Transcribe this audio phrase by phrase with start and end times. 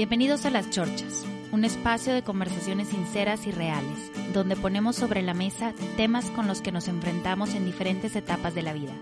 [0.00, 5.34] Bienvenidos a Las Chorchas, un espacio de conversaciones sinceras y reales, donde ponemos sobre la
[5.34, 8.94] mesa temas con los que nos enfrentamos en diferentes etapas de la vida,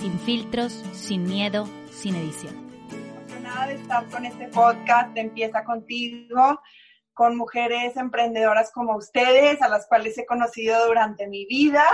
[0.00, 2.68] sin filtros, sin miedo, sin edición.
[2.90, 6.60] Emocionada de estar con este podcast Empieza contigo,
[7.14, 11.84] con mujeres emprendedoras como ustedes, a las cuales he conocido durante mi vida,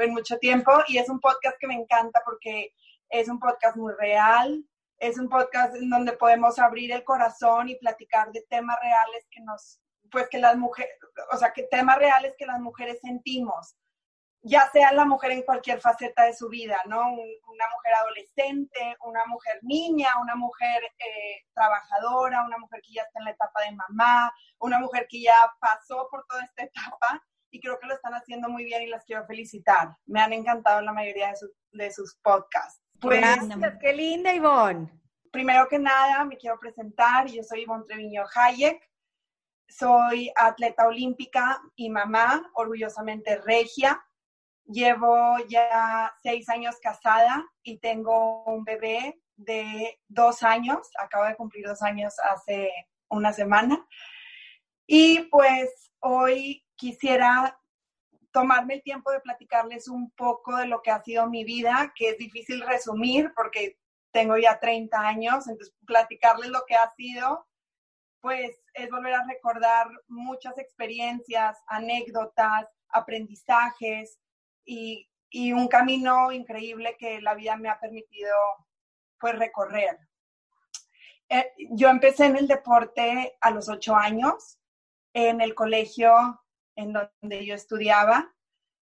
[0.00, 2.74] en mucho tiempo, y es un podcast que me encanta porque
[3.08, 4.64] es un podcast muy real,
[5.00, 9.40] es un podcast en donde podemos abrir el corazón y platicar de temas reales que
[9.40, 10.92] nos, pues que las mujeres,
[11.32, 13.74] o sea, que temas reales que las mujeres sentimos,
[14.42, 17.00] ya sea la mujer en cualquier faceta de su vida, ¿no?
[17.00, 23.20] una mujer adolescente, una mujer niña, una mujer eh, trabajadora, una mujer que ya está
[23.20, 27.60] en la etapa de mamá, una mujer que ya pasó por toda esta etapa y
[27.60, 29.96] creo que lo están haciendo muy bien y las quiero felicitar.
[30.04, 31.34] Me han encantado la mayoría de,
[31.72, 32.82] de sus podcasts.
[33.00, 34.90] Pues, Gracias, qué linda Ivonne.
[35.30, 37.26] Primero que nada, me quiero presentar.
[37.28, 38.90] Yo soy Ivonne Treviño Hayek.
[39.68, 44.04] Soy atleta olímpica y mamá, orgullosamente regia.
[44.64, 50.90] Llevo ya seis años casada y tengo un bebé de dos años.
[50.98, 52.70] Acabo de cumplir dos años hace
[53.08, 53.86] una semana.
[54.86, 57.58] Y pues hoy quisiera
[58.32, 62.10] tomarme el tiempo de platicarles un poco de lo que ha sido mi vida, que
[62.10, 63.78] es difícil resumir porque
[64.12, 67.46] tengo ya 30 años, entonces platicarles lo que ha sido,
[68.20, 74.18] pues es volver a recordar muchas experiencias, anécdotas, aprendizajes
[74.64, 78.34] y, y un camino increíble que la vida me ha permitido
[79.18, 79.98] pues recorrer.
[81.28, 84.58] Eh, yo empecé en el deporte a los ocho años,
[85.12, 86.12] en el colegio
[86.76, 88.32] en donde yo estudiaba.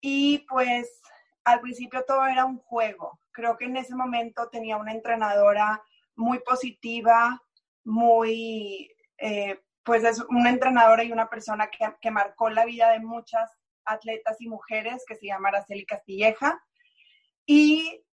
[0.00, 1.00] Y pues
[1.44, 3.19] al principio todo era un juego.
[3.33, 5.82] Creo que en ese momento tenía una entrenadora
[6.15, 7.43] muy positiva,
[7.84, 13.00] muy, eh, pues es una entrenadora y una persona que, que, marcó la vida de
[13.00, 13.50] muchas
[13.84, 16.62] atletas y mujeres, que se llama Araceli Castilleja.
[17.47, 18.05] Y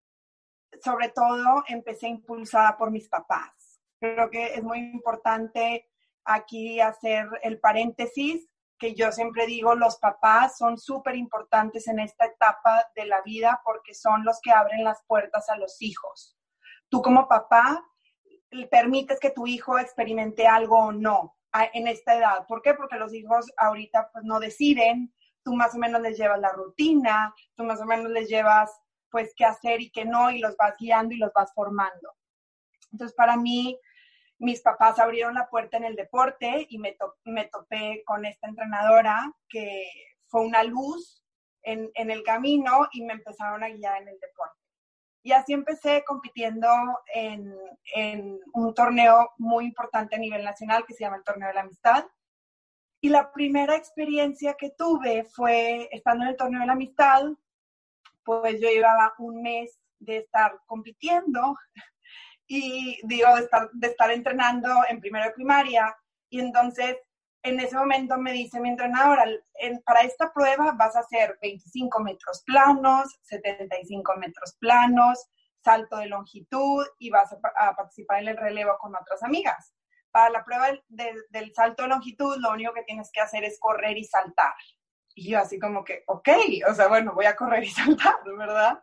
[0.83, 3.79] sobre todo empecé impulsada por mis papás.
[3.99, 5.87] Creo que es muy importante
[6.23, 8.48] aquí hacer el paréntesis
[8.79, 13.61] que yo siempre digo, los papás son súper importantes en esta etapa de la vida
[13.63, 16.37] porque son los que abren las puertas a los hijos.
[16.89, 17.85] Tú como papá
[18.71, 21.37] permites que tu hijo experimente algo o no
[21.73, 22.47] en esta edad.
[22.47, 22.73] ¿Por qué?
[22.73, 25.13] Porque los hijos ahorita pues no deciden,
[25.43, 28.71] tú más o menos les llevas la rutina, tú más o menos les llevas
[29.11, 32.15] pues qué hacer y qué no y los vas guiando y los vas formando.
[32.91, 33.79] Entonces para mí
[34.39, 39.31] mis papás abrieron la puerta en el deporte y me, me topé con esta entrenadora
[39.49, 39.85] que
[40.27, 41.23] fue una luz
[41.61, 44.57] en, en, el camino y me empezaron a guiar en el deporte.
[45.21, 46.69] Y así empecé compitiendo
[47.13, 47.53] en,
[47.93, 51.61] en un torneo muy importante a nivel nacional que se llama el Torneo de la
[51.61, 52.05] Amistad.
[53.01, 57.23] Y la primera experiencia que tuve fue estando en el Torneo de la Amistad,
[58.23, 61.57] pues yo llevaba un mes de estar compitiendo
[62.49, 65.95] y digo, de estar, de estar entrenando en primero de primaria.
[66.29, 66.97] Y entonces,
[67.43, 69.23] en ese momento me dice mi entrenadora,
[69.59, 75.29] en, para esta prueba vas a hacer 25 metros planos, 75 metros planos,
[75.63, 79.75] salto de longitud y vas a, participar en el relevo con otras amigas.
[80.09, 83.59] Para la prueba del, del salto de longitud, lo único que tienes que hacer es
[83.59, 84.55] correr y saltar.
[85.13, 86.29] Y yo así como que, ok,
[86.67, 88.81] o sea, bueno, voy a correr y saltar, ¿verdad?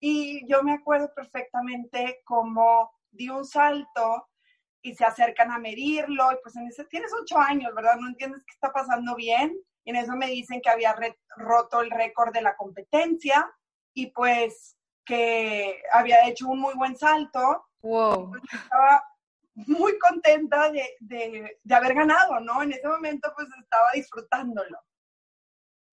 [0.00, 4.28] Y yo me acuerdo perfectamente cómo di un salto
[4.82, 7.96] y se acercan a medirlo y pues en ese tienes ocho años, ¿verdad?
[7.96, 9.54] No entiendes qué está pasando bien.
[9.84, 10.96] Y en eso me dicen que había
[11.36, 13.50] roto el récord de la competencia
[13.94, 17.66] y pues que había hecho un muy buen salto.
[17.82, 18.30] Wow.
[18.30, 19.04] Pues, estaba
[19.54, 22.62] muy contenta de, de, de haber ganado, ¿no?
[22.62, 24.78] En ese momento pues estaba disfrutándolo.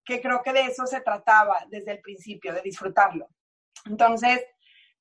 [0.06, 3.28] Que creo que de eso se trataba desde el principio, de disfrutarlo.
[3.86, 4.46] Entonces,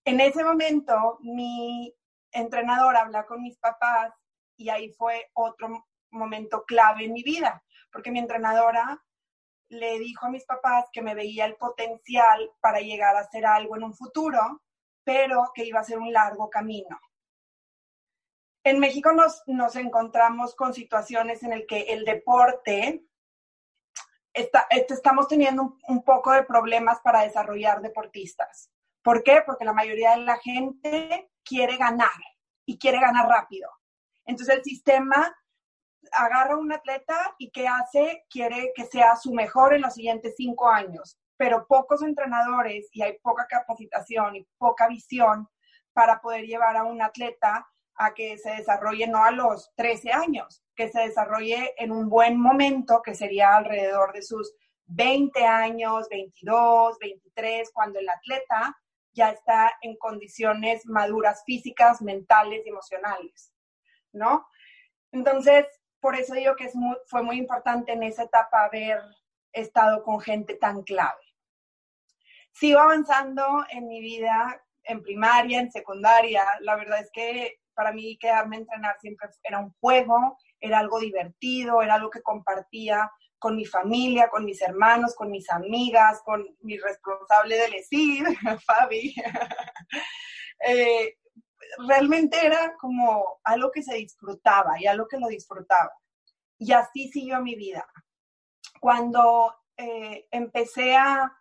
[0.04, 1.92] en ese momento, mi
[2.32, 4.12] entrenador habla con mis papás
[4.56, 9.02] y ahí fue otro momento clave en mi vida, porque mi entrenadora
[9.68, 13.76] le dijo a mis papás que me veía el potencial para llegar a hacer algo
[13.76, 14.62] en un futuro,
[15.04, 16.98] pero que iba a ser un largo camino.
[18.64, 23.04] En México nos, nos encontramos con situaciones en el que el deporte,
[24.36, 28.70] este, estamos teniendo un, un poco de problemas para desarrollar deportistas.
[29.02, 29.42] ¿Por qué?
[29.44, 32.10] Porque la mayoría de la gente quiere ganar
[32.66, 33.70] y quiere ganar rápido.
[34.24, 35.34] Entonces el sistema
[36.12, 38.24] agarra a un atleta y ¿qué hace?
[38.28, 43.18] Quiere que sea su mejor en los siguientes cinco años, pero pocos entrenadores y hay
[43.22, 45.48] poca capacitación y poca visión
[45.92, 50.62] para poder llevar a un atleta a que se desarrolle no a los 13 años,
[50.76, 54.54] que se desarrolle en un buen momento, que sería alrededor de sus
[54.86, 58.76] 20 años, 22, 23, cuando el atleta
[59.12, 63.52] ya está en condiciones maduras físicas, mentales y emocionales,
[64.12, 64.46] ¿no?
[65.10, 65.66] Entonces,
[66.00, 66.74] por eso digo que es
[67.06, 69.00] fue muy importante en esa etapa haber
[69.52, 71.20] estado con gente tan clave.
[72.52, 76.44] Sigo avanzando en mi vida en primaria, en secundaria.
[76.60, 81.00] La verdad es que para mí quedarme a entrenar siempre era un juego, era algo
[81.00, 86.44] divertido, era algo que compartía con mi familia, con mis hermanos, con mis amigas, con
[86.60, 88.24] mi responsable del ESID,
[88.66, 89.14] Fabi.
[90.66, 91.16] eh,
[91.86, 95.92] realmente era como algo que se disfrutaba y algo que lo disfrutaba.
[96.58, 97.86] Y así siguió mi vida.
[98.80, 101.32] Cuando eh, empecé a,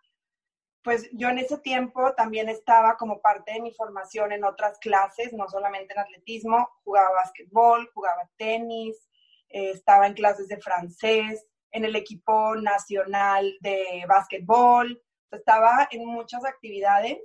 [0.82, 5.32] pues yo en ese tiempo también estaba como parte de mi formación en otras clases,
[5.32, 9.08] no solamente en atletismo, jugaba básquetbol, jugaba tenis,
[9.56, 16.44] eh, estaba en clases de francés, en el equipo nacional de básquetbol, estaba en muchas
[16.44, 17.18] actividades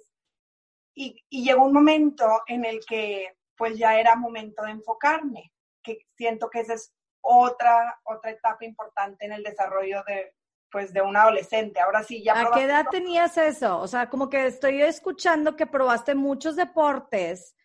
[0.96, 5.52] y, llegó un momento en el que pues ya era momento de enfocarme,
[5.84, 10.34] que siento que esa es otra, otra etapa importante en el desarrollo de,
[10.72, 11.82] pues, de un adolescente.
[11.82, 12.40] Ahora sí, ya...
[12.40, 13.78] ¿A qué edad tenías eso?
[13.78, 17.56] O sea, como que estoy escuchando que probaste muchos deportes,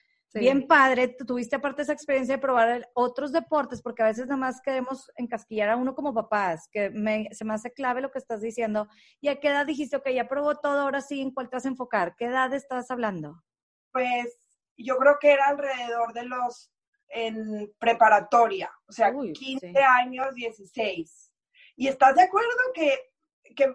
[0.40, 4.60] Bien padre, tuviste aparte esa experiencia de probar otros deportes, porque a veces nada más
[4.60, 6.92] queremos encasquillar a uno como papás, que
[7.32, 8.88] se me hace clave lo que estás diciendo.
[9.20, 11.64] ¿Y a qué edad dijiste, ok, ya probó todo, ahora sí, ¿en cuál te vas
[11.64, 12.14] a enfocar?
[12.16, 13.42] ¿Qué edad estás hablando?
[13.92, 14.38] Pues
[14.76, 16.72] yo creo que era alrededor de los
[17.08, 21.32] en preparatoria, o sea, 15 años, 16.
[21.76, 22.98] ¿Y estás de acuerdo que,
[23.54, 23.74] que,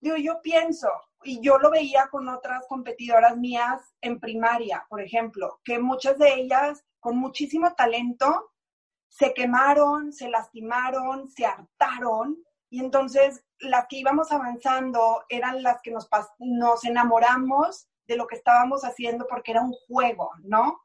[0.00, 0.88] digo, yo pienso,
[1.24, 6.34] y yo lo veía con otras competidoras mías en primaria, por ejemplo, que muchas de
[6.34, 8.52] ellas con muchísimo talento
[9.08, 12.38] se quemaron, se lastimaron, se hartaron
[12.70, 18.36] y entonces las que íbamos avanzando eran las que nos, nos enamoramos de lo que
[18.36, 20.80] estábamos haciendo porque era un juego, ¿no?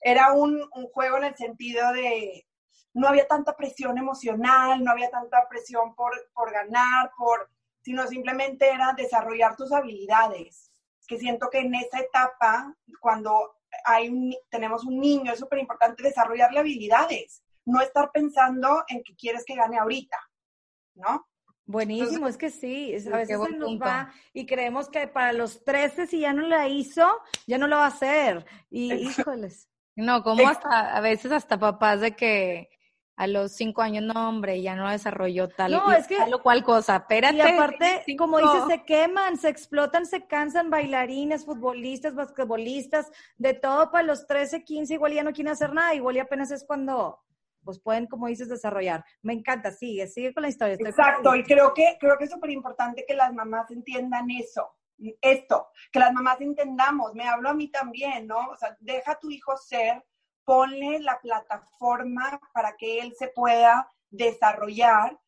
[0.00, 2.46] Era un, juego en el sentido de
[2.92, 7.48] no había tanta presión emocional, no había tanta presión por, por ganar, por
[7.82, 10.70] sino simplemente era desarrollar tus habilidades.
[11.06, 16.02] Que siento que en esa etapa, cuando hay un, tenemos un niño, es súper importante
[16.02, 20.16] desarrollarle habilidades, no estar pensando en que quieres que gane ahorita,
[20.94, 21.26] ¿no?
[21.64, 26.06] Buenísimo, es que sí, a veces se nos va y creemos que para los 13
[26.06, 27.06] si ya no la hizo,
[27.46, 28.44] ya no lo va a hacer.
[28.68, 29.68] Y híjoles.
[29.94, 32.70] No, como hasta, a veces hasta papás de que
[33.16, 36.42] a los cinco años, no, hombre, ya no desarrolló tal, no, es que, tal o
[36.42, 36.96] cual cosa.
[36.96, 37.36] Espérate.
[37.36, 43.90] Y aparte, como dices, se queman, se explotan, se cansan bailarines, futbolistas, basquetbolistas, de todo
[43.90, 47.20] para los 13, 15, igual ya no quieren hacer nada, igual ya apenas es cuando
[47.64, 49.04] pues pueden, como dices, desarrollar.
[49.22, 50.74] Me encanta, sigue, sigue con la historia.
[50.78, 54.74] Exacto, y creo que, creo que es súper importante que las mamás entiendan eso,
[55.20, 58.48] esto, que las mamás entendamos, me hablo a mí también, ¿no?
[58.48, 60.02] O sea, deja a tu hijo ser
[60.44, 65.18] ponle la plataforma para que él se pueda desarrollar,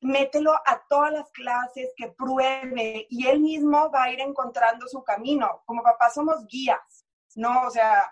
[0.00, 5.02] mételo a todas las clases, que pruebe y él mismo va a ir encontrando su
[5.02, 5.62] camino.
[5.64, 7.66] Como papá somos guías, ¿no?
[7.66, 8.10] O sea,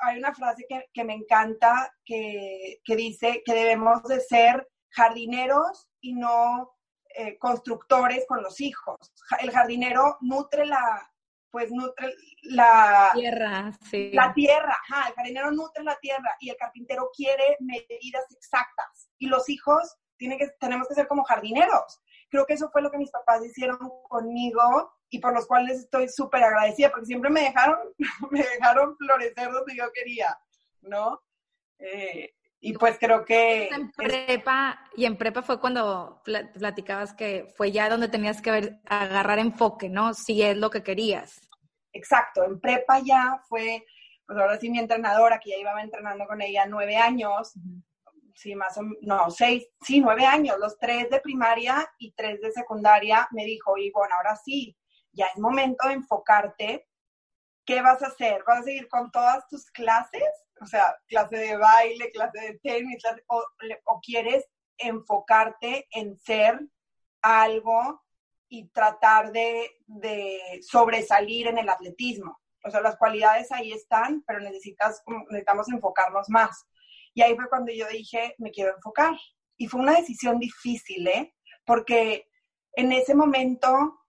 [0.00, 6.74] hay una frase que, me encanta que, dice que debemos de ser jardineros y no
[7.16, 8.96] eh, constructores con los hijos.
[9.40, 11.10] El jardinero nutre la,
[11.54, 14.10] pues nutre la tierra, sí.
[14.12, 19.08] La tierra, ajá, el jardinero nutre la tierra y el carpintero quiere medidas exactas.
[19.18, 22.02] Y los hijos tienen que, tenemos que ser como jardineros.
[22.28, 26.08] Creo que eso fue lo que mis papás hicieron conmigo y por los cuales estoy
[26.08, 27.78] súper agradecida, porque siempre me dejaron,
[28.32, 30.36] me dejaron florecer donde yo quería,
[30.80, 31.22] ¿no?
[31.78, 32.34] Eh,
[32.64, 33.68] y pues creo que...
[33.68, 38.80] En prepa, y en prepa fue cuando platicabas que fue ya donde tenías que ver,
[38.86, 40.14] agarrar enfoque, ¿no?
[40.14, 41.46] Si es lo que querías.
[41.92, 43.84] Exacto, en prepa ya fue,
[44.26, 47.52] pues ahora sí mi entrenadora, que ya iba entrenando con ella nueve años,
[48.34, 52.40] sí, más o menos, no, seis, sí, nueve años, los tres de primaria y tres
[52.40, 54.74] de secundaria, me dijo, y bueno, ahora sí,
[55.12, 56.88] ya es momento de enfocarte.
[57.64, 58.42] ¿Qué vas a hacer?
[58.46, 60.28] ¿Vas a seguir con todas tus clases?
[60.60, 63.44] O sea, clase de baile, clase de tenis, o,
[63.86, 64.44] o quieres
[64.78, 66.60] enfocarte en ser
[67.22, 68.02] algo
[68.48, 72.38] y tratar de, de, sobresalir en el atletismo.
[72.62, 76.66] O sea, las cualidades ahí están, pero necesitas, necesitamos enfocarnos más.
[77.14, 79.14] Y ahí fue cuando yo dije, me quiero enfocar.
[79.56, 81.34] Y fue una decisión difícil, ¿eh?
[81.64, 82.28] Porque
[82.72, 84.03] en ese momento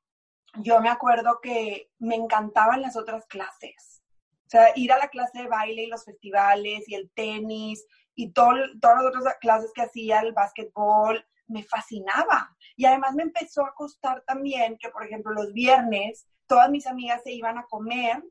[0.58, 4.02] yo me acuerdo que me encantaban las otras clases.
[4.48, 8.32] O sea, ir a la clase de baile y los festivales y el tenis y
[8.32, 12.56] todo, todas las otras clases que hacía, el básquetbol, me fascinaba.
[12.76, 17.22] Y además me empezó a costar también que, por ejemplo, los viernes todas mis amigas
[17.24, 18.24] se iban a comer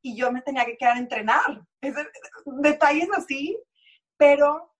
[0.00, 1.66] y yo me tenía que quedar a entrenar.
[2.46, 3.58] detalles así,
[4.16, 4.71] pero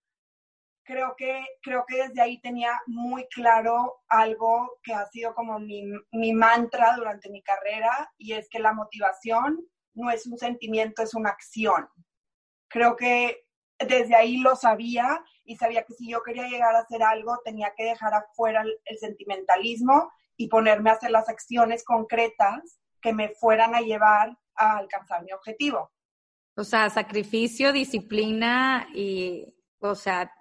[0.84, 5.84] creo que, creo que desde ahí tenía muy claro algo que ha sido como mi,
[6.12, 11.14] mi mantra durante mi carrera y es que la motivación no es un sentimiento, es
[11.14, 11.88] una acción.
[12.68, 13.44] Creo que
[13.78, 17.72] desde ahí lo sabía y sabía que si yo quería llegar a hacer algo, tenía
[17.76, 23.74] que dejar afuera el, sentimentalismo y ponerme a hacer las acciones concretas que me fueran
[23.74, 25.90] a llevar a alcanzar mi objetivo.
[26.56, 30.32] O sea, sacrificio, disciplina y, o sea,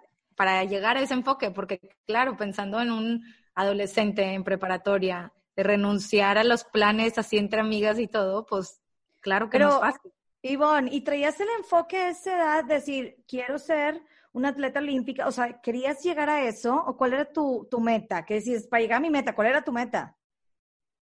[0.42, 6.40] para llegar a ese enfoque, porque claro, pensando en un adolescente en preparatoria, de renunciar
[6.40, 8.82] a los planes así entre amigas y todo, pues
[9.20, 10.12] claro que no es fácil.
[10.42, 15.28] Ivonne, ¿y traías el enfoque a esa edad, decir, quiero ser una atleta olímpica?
[15.28, 16.74] O sea, ¿querías llegar a eso?
[16.88, 18.26] ¿O cuál era tu, tu meta?
[18.26, 20.18] ¿Qué decís, para llegar a mi meta, cuál era tu meta?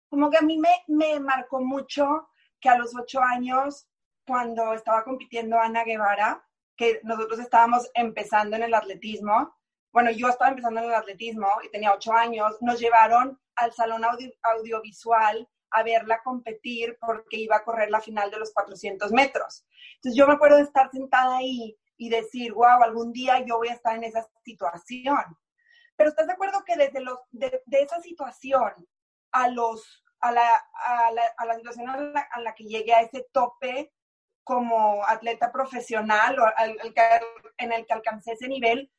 [0.09, 3.87] Como que a mí me, me marcó mucho que a los ocho años,
[4.27, 6.45] cuando estaba compitiendo Ana Guevara,
[6.81, 9.55] que nosotros estábamos empezando en el atletismo,
[9.93, 14.03] bueno, yo estaba empezando en el atletismo y tenía ocho años, nos llevaron al salón
[14.43, 19.67] audiovisual a verla competir porque iba a correr la final de los 400 metros.
[19.97, 23.69] Entonces yo me acuerdo de estar sentada ahí y decir, wow, algún día yo voy
[23.69, 25.37] a estar en esa situación.
[25.97, 28.73] Pero ¿estás de acuerdo que desde los, de, esa situación
[29.33, 33.29] a, los, a, la, a, la, a la situación a la, que llegué a ese
[33.33, 33.93] tope
[34.45, 38.91] como atleta profesional o en el que alcancé ese nivel,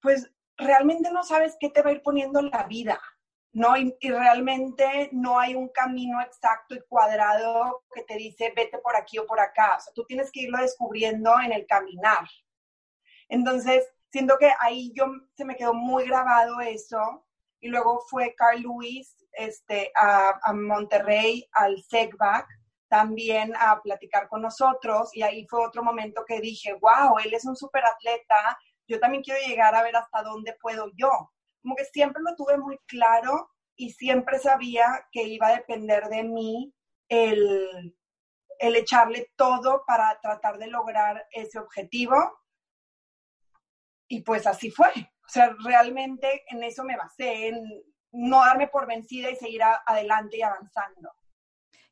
[0.00, 3.00] pues realmente no sabes qué te va a ir poniendo la vida.
[3.52, 3.76] ¿no?
[3.76, 9.18] Y, realmente no hay un camino exacto y cuadrado que te dice vete por aquí
[9.18, 9.76] o por acá.
[9.76, 12.26] O sea, tú tienes que irlo descubriendo en el caminar.
[13.28, 15.06] Entonces, siento que ahí yo
[15.36, 17.26] se me quedó muy grabado eso.
[17.60, 22.46] Y luego fue Carl Lewis este, a, a Monterrey, al SECBAC,
[22.92, 25.16] también a platicar con nosotros.
[25.16, 28.58] Y ahí fue otro momento que dije, wow, él es un súper atleta.
[28.86, 31.32] Yo también quiero llegar a ver hasta dónde puedo yo
[31.62, 36.24] como que siempre lo tuve muy claro y siempre sabía que iba a depender de
[36.24, 36.74] mí
[37.08, 37.96] el,
[38.58, 42.16] el echarle todo para tratar de lograr ese objetivo.
[44.08, 44.90] Y pues así fue.
[45.24, 47.64] O sea, realmente en eso me basé, en
[48.10, 51.12] no darme por vencida y seguir adelante y avanzando.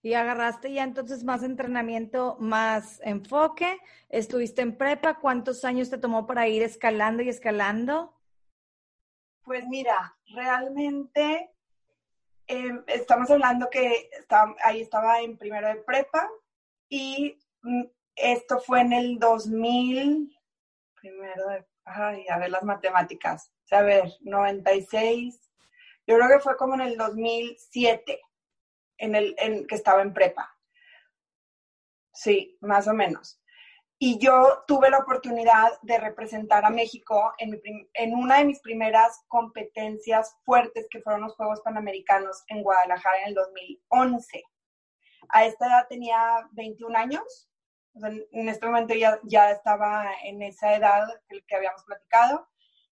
[0.02, 3.78] Y agarraste ya entonces más entrenamiento, más enfoque.
[4.08, 5.18] Estuviste en prepa.
[5.18, 8.14] ¿Cuántos años te tomó para ir escalando y escalando?
[9.44, 11.50] Pues mira, realmente
[12.46, 14.10] em, estamos hablando que
[14.64, 16.28] ahí estaba en primero de prepa
[16.88, 17.84] y mm,
[18.16, 20.36] esto fue en el 2000,
[20.94, 25.50] primero de, a ver las matemáticas, a ver, 96,
[26.06, 28.20] yo creo que fue como en el 2007,
[29.00, 30.56] en el que estaba en prepa.
[32.12, 33.40] Sí, más o menos.
[34.02, 37.60] Y yo tuve la oportunidad de representar a México en,
[37.92, 43.28] en, una de mis primeras competencias fuertes, que fueron los Juegos Panamericanos en Guadalajara en
[43.28, 44.42] el 2011.
[45.28, 47.50] A esta edad tenía 21 años.
[47.94, 52.48] en este momento ya, ya estaba en esa edad que, que habíamos platicado.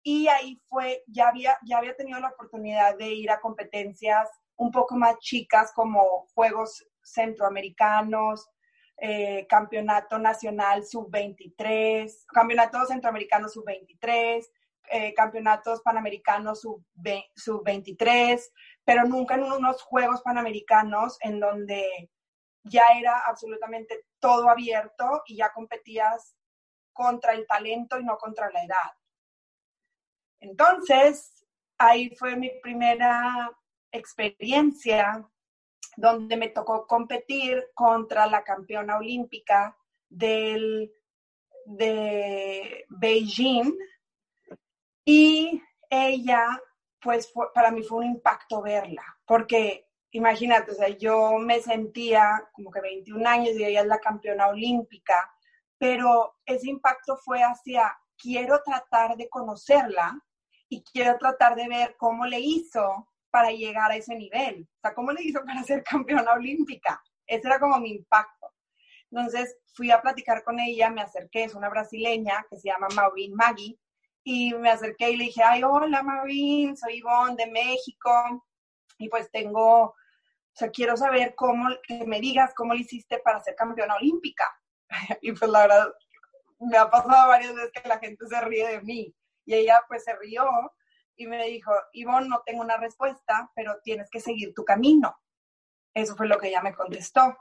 [0.02, 4.70] Y ahí fue, ya había, ya había tenido la oportunidad de ir a competencias un
[4.70, 8.48] poco más chicas como Juegos Centroamericanos,
[8.96, 14.46] eh, campeonato nacional sub-23, campeonato centroamericano sub-23,
[14.90, 18.52] eh, campeonatos panamericanos sub-23,
[18.84, 22.10] pero nunca en unos Juegos Panamericanos en donde
[22.62, 26.36] ya era absolutamente todo abierto y ya competías
[26.92, 28.92] contra el talento y no contra la edad.
[30.40, 31.44] Entonces,
[31.78, 33.50] ahí fue mi primera
[33.94, 35.26] experiencia
[35.96, 39.76] donde me tocó competir contra la campeona olímpica
[40.08, 40.92] del,
[41.66, 43.72] de Beijing,
[45.04, 46.60] Y ella,
[47.00, 52.70] pues para mí fue un impacto verla, porque imagínate, o sea, yo me sentía como
[52.70, 55.30] que 21 años y ella es la campeona olímpica,
[55.78, 60.18] pero ese impacto fue hacia, quiero tratar de conocerla
[60.68, 64.94] y quiero tratar de ver cómo le hizo para llegar a ese nivel, o sea,
[64.94, 67.02] cómo le hizo para ser campeona olímpica.
[67.26, 68.52] Ese era como mi impacto.
[69.10, 73.34] Entonces fui a platicar con ella, me acerqué, es una brasileña que se llama Maureen
[73.34, 73.76] Maggie,
[74.22, 78.12] y me acerqué y le dije, ay, hola Maureen, soy Ivonne de México,
[78.98, 79.94] y pues tengo, o
[80.52, 84.48] sea, quiero saber cómo, que me digas cómo le hiciste para ser campeona olímpica.
[85.22, 85.92] y pues la verdad,
[86.60, 89.12] me ha pasado varias veces que la gente se ríe de mí,
[89.44, 90.46] y ella pues se rió
[91.16, 95.16] y me dijo, Ivonne, no tengo una respuesta, pero tienes que seguir tu camino.
[95.92, 97.36] Eso fue lo que ella me contestó.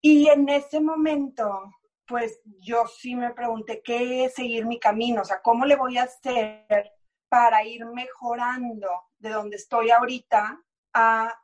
[0.00, 1.72] Y en ese momento,
[2.06, 5.98] pues yo sí me pregunté qué es seguir mi camino, o sea, cómo le voy
[5.98, 6.92] a hacer
[7.28, 10.60] para ir mejorando de donde estoy ahorita
[10.92, 11.40] a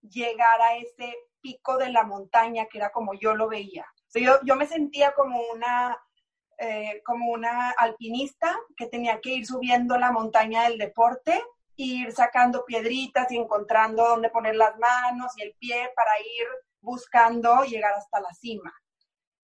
[0.00, 3.86] llegar a ese pico de la montaña que era como yo lo veía.
[4.14, 5.98] yo, yo me sentía como una,
[6.58, 11.42] eh, como una alpinista que tenía que ir subiendo la montaña del deporte,
[11.76, 16.46] ir sacando piedritas y encontrando dónde poner las manos y el pie para ir
[16.80, 18.72] buscando llegar hasta la cima.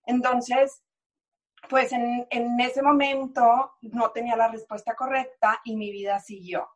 [0.04, 0.82] Entonces,
[1.68, 2.26] pues en,
[2.60, 6.68] ese momento no tenía la respuesta correcta y mi vida siguió.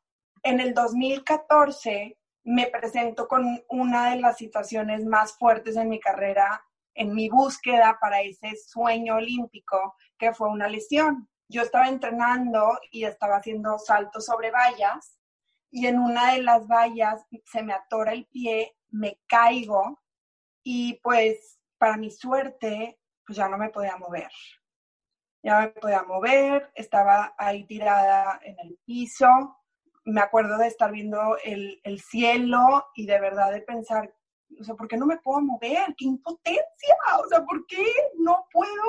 [0.42, 6.62] En el 2014 me presento con una de las situaciones más fuertes en mi carrera,
[6.94, 9.96] en mi búsqueda para ese sueño olímpico,
[10.32, 11.28] fue una lesión.
[11.48, 15.18] Yo estaba entrenando y estaba haciendo saltos sobre vallas
[15.70, 20.00] y en una de las vallas se me atora el pie, me caigo
[20.62, 24.30] y pues para mi suerte, pues ya no me podía mover.
[25.42, 29.26] Ya me podía mover, estaba ahí tirada en el piso.
[30.04, 34.14] Me acuerdo de estar viendo el, el cielo y de verdad de pensar,
[34.58, 35.94] o sea, ¿por qué no me puedo mover?
[35.98, 36.96] ¡Qué impotencia!
[37.22, 37.84] O sea, ¿por qué
[38.18, 38.82] no puedo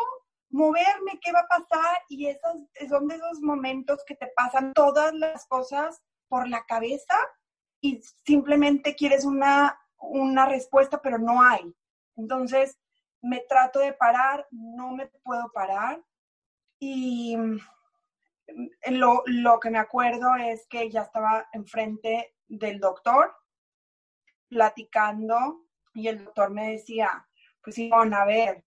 [0.56, 1.20] moverme?
[1.22, 1.98] ¿Qué va a pasar?
[2.10, 2.58] Y esos
[2.90, 7.16] son de esos momentos que te pasan todas las cosas por la cabeza
[7.82, 9.78] y simplemente quieres una
[10.10, 11.74] una respuesta, pero no hay.
[12.16, 12.78] Entonces,
[13.22, 16.02] me trato de parar, no me puedo parar.
[16.80, 17.60] Y mm,
[18.92, 23.36] lo, lo que me acuerdo es que ya estaba enfrente del doctor
[24.48, 27.28] platicando y el doctor me decía,
[27.64, 28.64] pues Ivonne, a ver,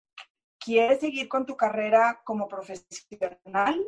[0.67, 3.82] ¿quieres seguir con tu carrera como profesional?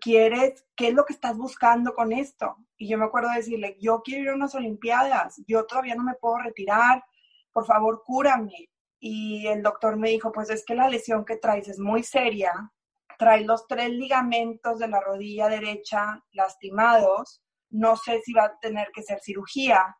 [0.00, 0.64] ¿quieres?
[0.74, 2.56] ¿Qué es lo que estás buscando con esto?
[2.78, 6.02] Y yo me acuerdo de decirle, yo quiero ir a unas Olimpiadas, yo todavía no
[6.02, 7.04] me puedo retirar,
[7.52, 8.70] por favor, cúrame.
[8.98, 12.52] Y el doctor me dijo, pues es que la lesión que traes es muy seria,
[13.18, 18.90] traes los tres ligamentos de la rodilla derecha lastimados, no sé si va a tener
[18.94, 19.94] que ser cirugía.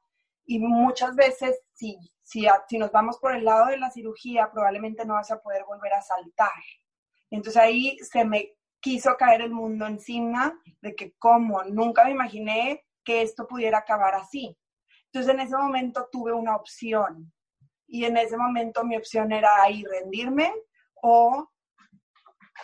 [0.47, 5.05] Y muchas veces, si, si, si nos vamos por el lado de la cirugía, probablemente
[5.05, 6.51] no vas a poder volver a saltar.
[7.31, 12.85] Entonces ahí se me quiso caer el mundo encima de que como nunca me imaginé
[13.05, 14.57] que esto pudiera acabar así.
[15.07, 17.33] Entonces en ese momento tuve una opción
[17.87, 20.53] y en ese momento mi opción era ahí rendirme
[21.03, 21.49] o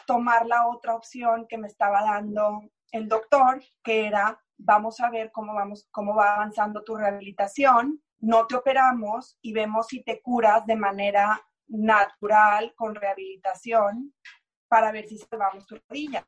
[0.06, 5.30] tomar la otra opción que me estaba dando el doctor, que era vamos a ver
[5.32, 10.66] cómo vamos cómo va avanzando tu rehabilitación, no te operamos y vemos si te curas
[10.66, 14.14] de manera natural con rehabilitación
[14.68, 16.24] para ver si salvamos tu rodilla.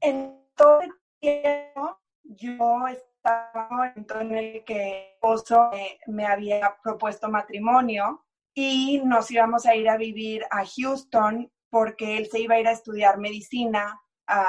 [0.00, 5.70] En todo el tiempo, yo estaba en el que esposo
[6.06, 12.28] me, había propuesto matrimonio y nos íbamos a ir a vivir a Houston porque él
[12.30, 14.46] se iba a ir a estudiar medicina a,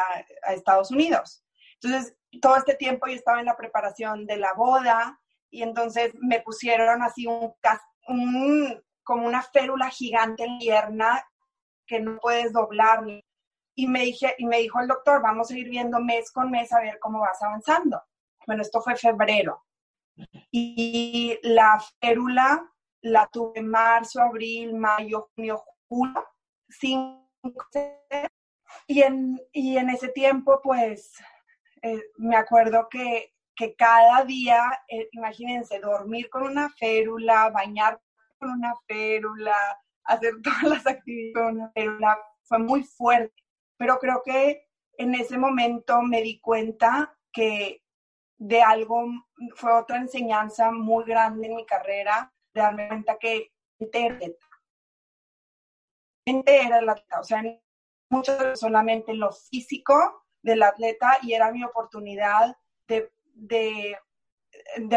[0.49, 1.43] Estados Unidos.
[1.81, 6.41] Entonces, todo este tiempo yo estaba en la preparación de la boda y entonces me
[6.41, 11.29] pusieron así un, como una férula gigante en la pierna
[11.85, 13.03] que no puedes doblar.
[13.75, 16.71] Y me, dije, y me dijo el doctor, vamos a ir viendo mes con mes
[16.73, 18.01] a ver cómo vas avanzando.
[18.45, 19.63] Bueno, esto fue febrero.
[20.51, 22.69] Y la férula
[23.01, 26.25] la tuve en marzo, abril, mayo, junio, julio,
[28.87, 31.13] y en, y en ese tiempo, pues,
[31.81, 37.99] eh, me acuerdo que, que cada día, eh, imagínense, dormir con una férula, bañar
[38.37, 39.53] con una férula,
[40.05, 41.97] hacer todas las actividades, pero
[42.43, 43.43] fue muy fuerte.
[43.75, 44.65] Pero creo que
[44.97, 47.83] en ese momento me di cuenta que
[48.37, 49.07] de algo
[49.55, 53.51] fue otra enseñanza muy grande en mi carrera, de darme cuenta que
[56.45, 57.43] era la, o sea,
[58.09, 62.55] mucho solamente lo físico del atleta y era mi oportunidad
[62.87, 63.97] de, de,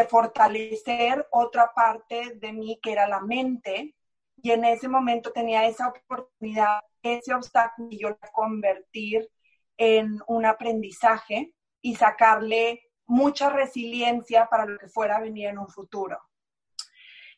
[0.09, 3.95] fortalecer otra parte de mí que era la mente
[4.37, 9.29] y en ese momento tenía esa oportunidad, ese obstáculo y yo la convertir
[9.77, 15.67] en un aprendizaje y sacarle mucha resiliencia para lo que fuera a venir en un
[15.67, 16.19] futuro.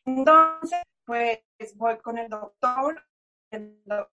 [0.04, 1.40] Entonces, pues
[1.76, 3.04] voy con el doctor,
[3.50, 4.16] el doctor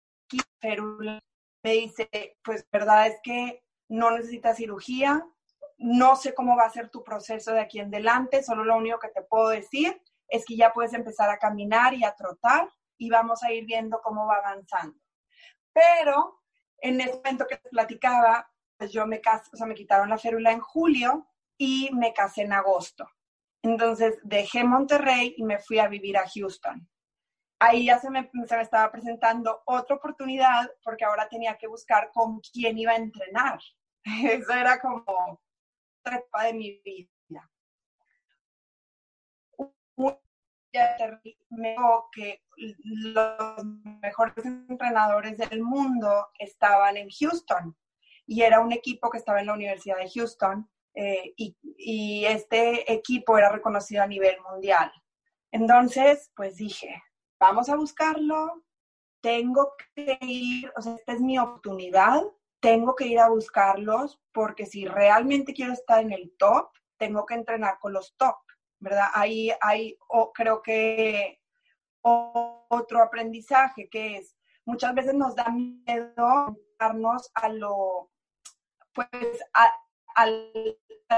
[1.63, 5.25] me dice, pues verdad es que no necesitas cirugía,
[5.79, 8.99] no sé cómo va a ser tu proceso de aquí en adelante, solo lo único
[8.99, 13.09] que te puedo decir es que ya puedes empezar a caminar y a trotar y
[13.09, 14.99] vamos a ir viendo cómo va avanzando.
[15.73, 16.41] Pero
[16.81, 19.21] en ese momento que te platicaba, pues yo me
[19.73, 23.09] quitaron la férula en julio y me casé en agosto.
[23.63, 26.89] Entonces dejé Monterrey y me fui a vivir a Houston.
[27.61, 32.11] Ahí ya se me, se me estaba presentando otra oportunidad porque ahora tenía que buscar
[32.13, 33.59] con quién iba a entrenar.
[34.03, 35.41] Eso era como
[36.03, 37.09] trepa de mi vida
[41.49, 41.75] me
[42.11, 42.41] que
[42.83, 43.65] los
[44.01, 47.75] mejores entrenadores del mundo estaban en Houston
[48.25, 52.91] y era un equipo que estaba en la Universidad de Houston eh, y, y, este
[52.91, 54.91] equipo era reconocido a nivel mundial.
[55.51, 57.01] Entonces, pues dije,
[57.39, 58.63] vamos a buscarlo,
[59.21, 62.23] tengo que ir, o sea, esta es mi oportunidad,
[62.59, 67.35] tengo que ir a buscarlos porque si realmente quiero estar en el top, tengo que
[67.35, 68.35] entrenar con los top.
[68.79, 69.07] ¿verdad?
[69.13, 69.97] Ahí hay,
[70.33, 71.39] creo que
[72.01, 78.09] otro aprendizaje que es, muchas veces nos da miedo darnos a lo,
[78.93, 80.27] pues, a,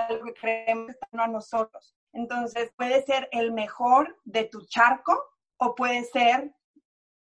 [0.09, 1.95] lo que creemos a nosotros.
[2.13, 5.23] Entonces, puede ser el mejor de tu charco
[5.57, 6.53] o puede ser,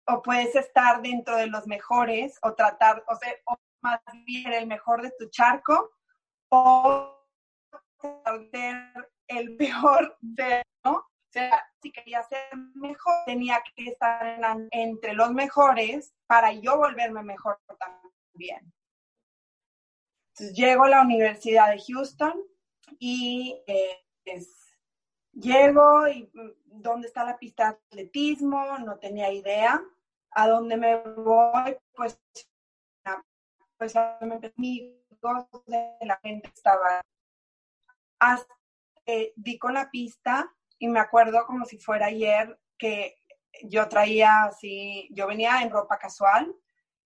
[0.08, 4.66] o puedes estar dentro de los mejores o tratar, o sea, o más bien el
[4.66, 5.92] mejor de tu charco
[6.50, 7.16] o
[9.28, 11.06] el peor de, ¿no?
[11.82, 14.40] Si quería ser mejor, tenía que estar
[14.72, 18.74] entre los mejores para yo volverme mejor también.
[20.30, 22.42] Entonces llego a la Universidad de Houston
[22.98, 24.04] y eh,
[25.34, 29.82] llego y mm, dónde está la pista de atletismo, no tenía idea.
[30.32, 32.20] A dónde me voy, pues,
[33.78, 37.02] pues amigos de la gente estaban
[38.20, 38.56] hasta
[39.36, 43.16] di con la pista y me acuerdo como si fuera ayer que
[43.64, 46.54] yo traía así, yo venía en ropa casual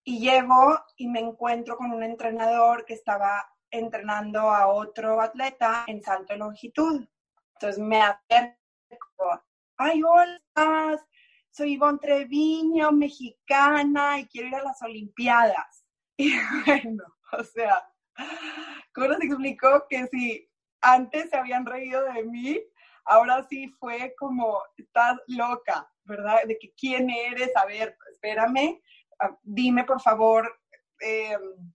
[0.02, 6.02] y llego y me encuentro con un entrenador que estaba entrenando a otro atleta en
[6.02, 7.06] salto de longitud.
[7.54, 9.44] Entonces me acerco,
[9.76, 11.06] ay, hola,
[11.50, 15.79] soy Ivonne Treviño, mexicana, y quiero ir a las Olimpiadas.
[16.20, 16.30] Y
[16.66, 17.82] bueno, o sea,
[18.94, 20.50] ¿cómo se explicó que si
[20.82, 22.60] antes se habían reído de mí,
[23.06, 26.42] ahora sí fue como, estás loca, ¿verdad?
[26.46, 28.82] De que quién eres, a ver, espérame,
[29.18, 30.60] ah, dime por favor
[31.00, 31.72] em,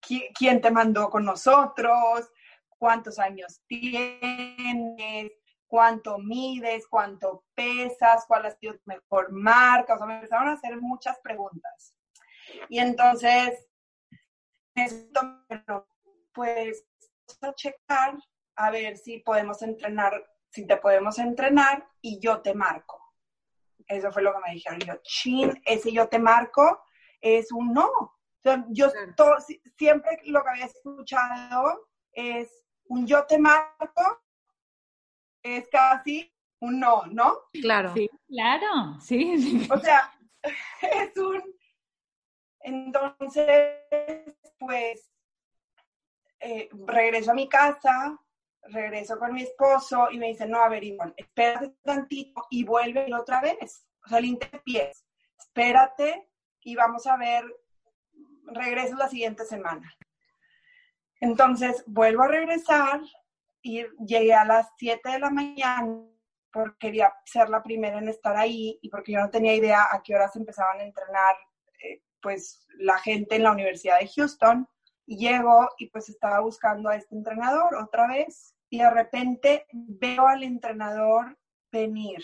[0.00, 2.30] quién te mandó con nosotros,
[2.78, 5.32] cuántos años tienes,
[5.66, 10.52] cuánto mides, cuánto pesas, cuál ha sido tu mejor marca, o sea, me empezaron a
[10.52, 11.97] hacer muchas preguntas.
[12.68, 13.66] Y entonces,
[16.32, 16.86] pues
[17.42, 18.16] a checar
[18.56, 20.12] a ver si podemos entrenar,
[20.50, 23.00] si te podemos entrenar y yo te marco.
[23.86, 24.80] Eso fue lo que me dijeron.
[24.80, 26.82] Yo, chin, ese yo te marco
[27.20, 28.18] es un no.
[28.70, 28.90] yo
[29.76, 34.22] siempre lo que había escuchado es un yo te marco,
[35.42, 37.34] es casi un no, ¿no?
[37.52, 37.94] Claro.
[37.94, 39.66] Sí, claro, sí.
[39.70, 40.12] O sea,
[40.82, 41.57] es un...
[42.68, 43.76] Entonces,
[44.58, 45.10] pues
[46.38, 48.18] eh, regreso a mi casa,
[48.62, 53.12] regreso con mi esposo y me dice, no, a ver, Ivonne, espérate tantito y vuelve
[53.14, 53.86] otra vez.
[54.04, 55.06] O sea, el pies,
[55.38, 56.28] espérate
[56.60, 57.44] y vamos a ver,
[58.44, 59.90] regreso la siguiente semana.
[61.20, 63.00] Entonces, vuelvo a regresar
[63.62, 66.04] y llegué a las 7 de la mañana
[66.52, 70.02] porque quería ser la primera en estar ahí y porque yo no tenía idea a
[70.02, 71.34] qué horas empezaban a entrenar
[72.22, 74.68] pues la gente en la Universidad de Houston.
[75.06, 80.28] Y llego y pues estaba buscando a este entrenador otra vez y de repente veo
[80.28, 81.38] al entrenador
[81.72, 82.22] venir.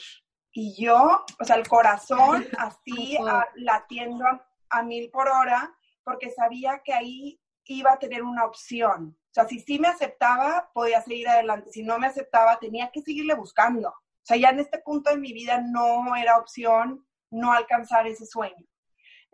[0.52, 3.16] Y yo, o sea, el corazón así
[3.57, 4.24] latiendo
[4.70, 9.16] a, mil por hora porque sabía que ahí iba a tener una opción.
[9.30, 11.70] O sea, si sí me aceptaba, podía seguir adelante.
[11.72, 13.88] Si no me aceptaba, tenía que seguirle buscando.
[13.88, 18.26] O sea, ya en este punto de mi vida no era opción no alcanzar ese
[18.26, 18.66] sueño.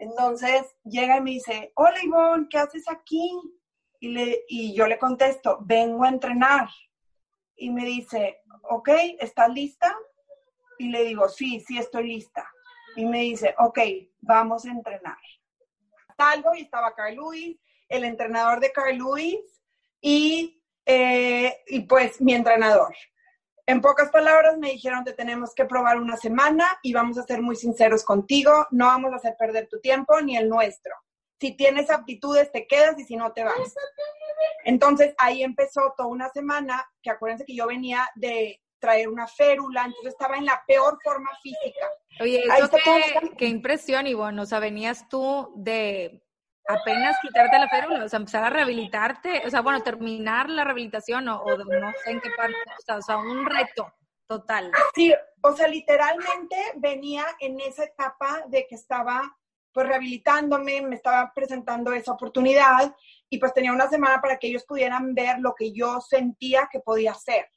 [0.01, 3.31] Entonces llega y me dice, hola Ivonne, ¿qué haces aquí?
[4.01, 6.71] Y, le, y yo le contesto, vengo a entrenar.
[7.55, 9.95] Y me dice, ok, ¿estás lista?
[10.79, 12.51] Y le digo, sí, sí estoy lista.
[12.97, 13.79] Y me dice, ok,
[14.21, 15.19] vamos a entrenar.
[16.17, 19.39] Salgo y estaba Carl Luis, el entrenador de Carl Luis
[20.01, 22.97] y, eh, y pues mi entrenador.
[23.67, 27.43] En pocas palabras me dijeron que tenemos que probar una semana y vamos a ser
[27.43, 30.93] muy sinceros contigo, no vamos a hacer perder tu tiempo ni el nuestro.
[31.41, 33.75] Si tienes aptitudes te quedas y si no te vas.
[34.65, 39.85] Entonces ahí empezó toda una semana, que acuérdense que yo venía de traer una férula,
[39.85, 41.87] entonces estaba en la peor forma física.
[42.21, 46.23] Oye, eso qué, qué, impresión, Ivonne, o sea, venías tú de
[46.73, 51.29] apenas quitarte la férula, o sea, empezar a rehabilitarte, o sea, bueno, terminar la rehabilitación
[51.29, 53.93] o, o no sé en qué parte, o sea, o sea, un reto
[54.27, 54.71] total.
[54.95, 59.37] Sí, o sea, literalmente venía en esa etapa de que estaba
[59.73, 62.95] pues rehabilitándome, me estaba presentando esa oportunidad
[63.29, 66.81] y pues tenía una semana para que ellos pudieran ver lo que yo sentía que
[66.81, 67.49] podía hacer.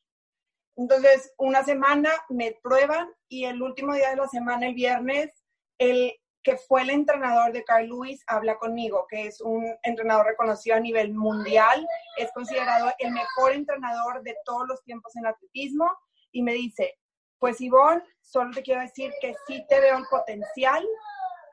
[0.75, 5.31] Entonces, una semana me prueban y el último día de la semana, el viernes,
[5.79, 6.13] el
[6.43, 10.81] que fue el entrenador de Carl Lewis, habla conmigo, que es un entrenador reconocido a
[10.81, 15.89] nivel mundial, es considerado el mejor entrenador de todos los tiempos en atletismo,
[16.31, 16.99] y me dice,
[17.39, 20.85] pues Ivonne, solo te quiero decir que sí te veo el potencial,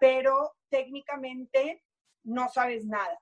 [0.01, 1.85] pero técnicamente
[2.25, 3.21] no sabes nada.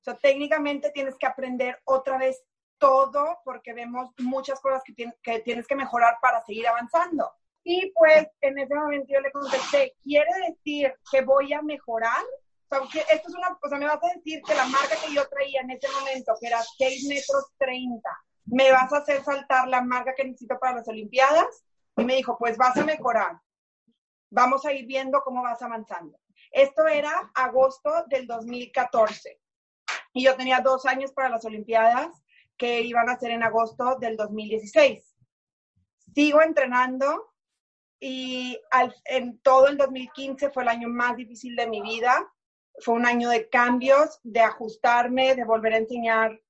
[0.00, 2.42] O sea, técnicamente tienes que aprender otra vez
[2.78, 7.30] todo porque vemos muchas cosas que, que tienes que mejorar para seguir avanzando.
[7.70, 12.24] Y pues en ese momento yo le contesté, ¿quiere decir que voy a mejorar?
[12.70, 15.12] O sea, esto es una, o sea, me vas a decir que la marca que
[15.12, 18.08] yo traía en ese momento, que era 6 metros 30,
[18.46, 21.62] me vas a hacer saltar la marca que necesito para las Olimpiadas.
[21.98, 23.38] Y me dijo, pues vas a mejorar.
[24.30, 26.18] Vamos a ir viendo cómo vas avanzando.
[26.50, 29.38] Esto era agosto del 2014.
[30.14, 32.08] Y yo tenía dos años para las Olimpiadas
[32.56, 35.04] que iban a ser en agosto del 2016.
[36.14, 37.27] Sigo entrenando,
[38.00, 38.60] y
[39.04, 42.32] en todo el 2015 fue el año más difícil de mi vida.
[42.80, 46.40] Fue un año de cambios, de ajustarme, de volver a enseñar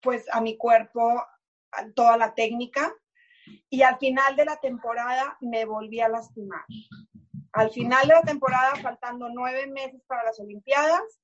[0.00, 1.22] pues a mi cuerpo
[1.94, 2.92] toda la técnica.
[3.70, 6.64] Y al final de la temporada me volví a lastimar.
[7.52, 11.20] Al final de la temporada, faltando nueve meses para las Olimpiadas,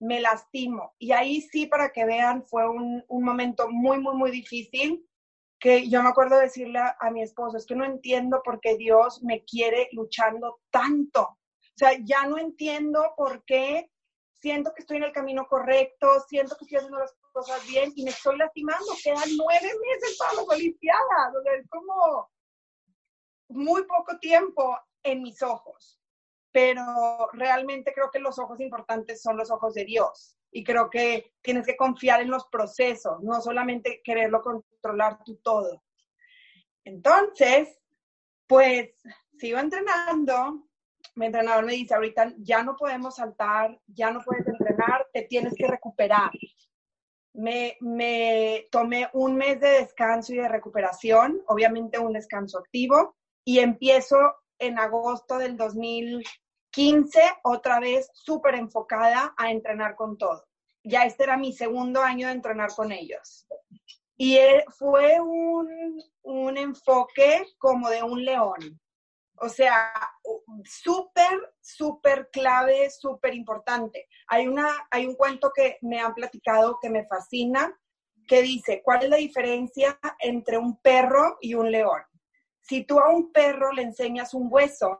[0.00, 0.94] me lastimo.
[0.98, 5.07] Y ahí sí, para que vean, fue un, un momento muy, muy, muy difícil
[5.58, 9.22] que yo me acuerdo decirle a, mi esposo, es que no entiendo por qué Dios
[9.22, 11.22] me quiere luchando tanto.
[11.22, 13.90] O sea, ya no entiendo por qué
[14.32, 18.04] siento que estoy en el camino correcto, siento que estoy haciendo las cosas bien y
[18.04, 18.86] me estoy lastimando.
[19.02, 21.34] Quedan nueve meses para las Olimpiadas.
[21.34, 22.30] O es como
[23.48, 26.00] muy poco tiempo en mis ojos.
[26.52, 31.32] Pero realmente creo que los ojos importantes son los ojos de Dios y creo que
[31.42, 35.82] tienes que confiar en los procesos, no solamente quererlo controlar tú todo.
[36.84, 37.78] Entonces,
[38.46, 38.90] pues
[39.38, 40.64] sigo entrenando.
[41.14, 45.54] Mi entrenador me dice, ahorita ya no podemos saltar, ya no puedes entrenar, te tienes
[45.54, 46.30] que recuperar.
[47.34, 53.58] Me, me tomé un mes de descanso y de recuperación, obviamente un descanso activo, y
[53.58, 54.16] empiezo
[54.58, 56.24] en agosto del 2000,
[56.70, 60.46] 15, otra vez súper enfocada a entrenar con todo.
[60.84, 63.46] Ya este era mi segundo año de entrenar con ellos.
[64.16, 64.38] Y
[64.76, 68.80] fue un, un enfoque como de un león.
[69.40, 69.92] O sea,
[70.64, 74.08] súper, súper clave, súper importante.
[74.26, 74.46] Hay,
[74.90, 77.72] hay un cuento que me han platicado que me fascina,
[78.26, 82.02] que dice, ¿cuál es la diferencia entre un perro y un león?
[82.60, 84.98] Si tú a un perro le enseñas un hueso,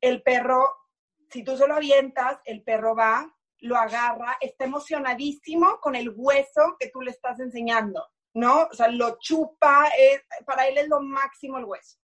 [0.00, 0.85] el perro
[1.30, 6.76] si tú se lo avientas, el perro va, lo agarra, está emocionadísimo con el hueso
[6.78, 8.64] que tú le estás enseñando, ¿no?
[8.64, 9.88] O sea, lo chupa,
[10.44, 11.98] para él es lo máximo el hueso.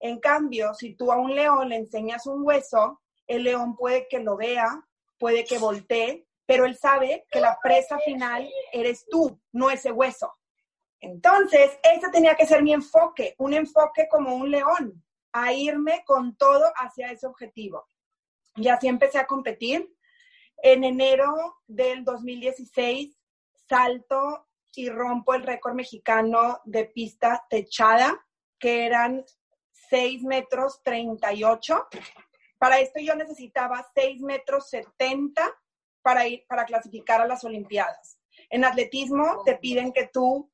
[0.00, 4.20] En cambio, si tú a un león le enseñas un hueso, el león puede que
[4.20, 4.84] lo vea,
[5.18, 10.32] puede que voltee, pero él sabe que la presa final eres tú, no ese hueso.
[11.00, 16.36] Entonces, ese tenía que ser mi enfoque, un enfoque como un león, a irme con
[16.36, 17.86] todo hacia ese objetivo.
[18.58, 19.94] Y así empecé a competir.
[20.60, 23.16] En enero del 2016
[23.68, 28.26] salto y rompo el récord mexicano de pista techada,
[28.58, 29.24] que eran
[29.90, 31.88] 6 metros 38.
[32.58, 35.42] Para esto yo necesitaba 6 metros 70
[36.02, 38.18] para, ir, para clasificar a las Olimpiadas.
[38.50, 40.50] En atletismo te piden que tú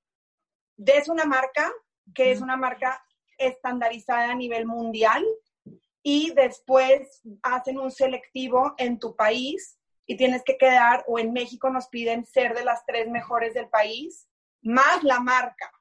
[0.76, 1.72] des una marca,
[2.14, 3.04] que es una marca
[3.38, 5.24] estandarizada a nivel mundial,
[6.06, 11.70] y después hacen un selectivo en tu país y tienes que quedar, o en México
[11.70, 14.28] nos piden ser de las tres mejores del país,
[14.60, 15.72] más la marca.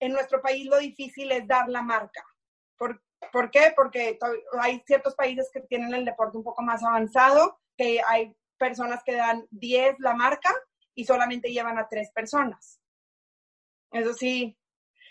[0.00, 2.22] En nuestro país lo difícil es dar la marca.
[2.76, 3.72] ¿Por, ¿por qué?
[3.74, 4.18] Porque
[4.60, 9.14] hay ciertos países que tienen el deporte un poco más avanzado, que hay personas que
[9.14, 10.54] dan 10 la marca
[10.94, 12.82] y solamente llevan a tres personas.
[13.92, 14.57] Eso sí.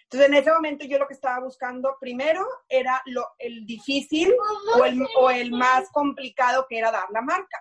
[0.10, 4.34] Entonces, en ese momento yo lo que estaba buscando primero era lo, el difícil
[4.80, 7.60] o el, o el más complicado que era dar la marca.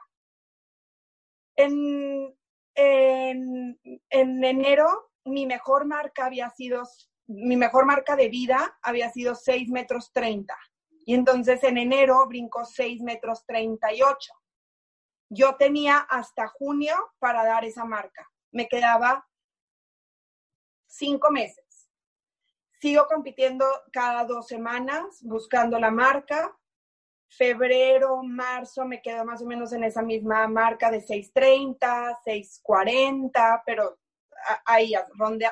[1.57, 2.33] En,
[2.77, 3.81] en,
[4.11, 6.85] en, enero, mi mejor marca había sido,
[7.27, 10.57] mi mejor marca de vida había sido 6 metros 30.
[11.05, 14.33] Y entonces en enero brincó 6 metros 38.
[15.31, 18.31] Yo tenía hasta junio para dar esa marca.
[18.53, 19.27] Me quedaba
[20.87, 21.66] cinco meses.
[22.87, 26.57] Sigo compitiendo cada dos semanas, buscando la marca.
[27.29, 33.99] Febrero, marzo me quedo más o menos en esa misma marca de 6.30, 6.40, pero
[34.67, 34.93] ahí,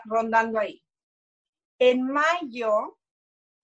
[0.05, 0.81] rondando ahí.
[1.81, 3.01] En mayo,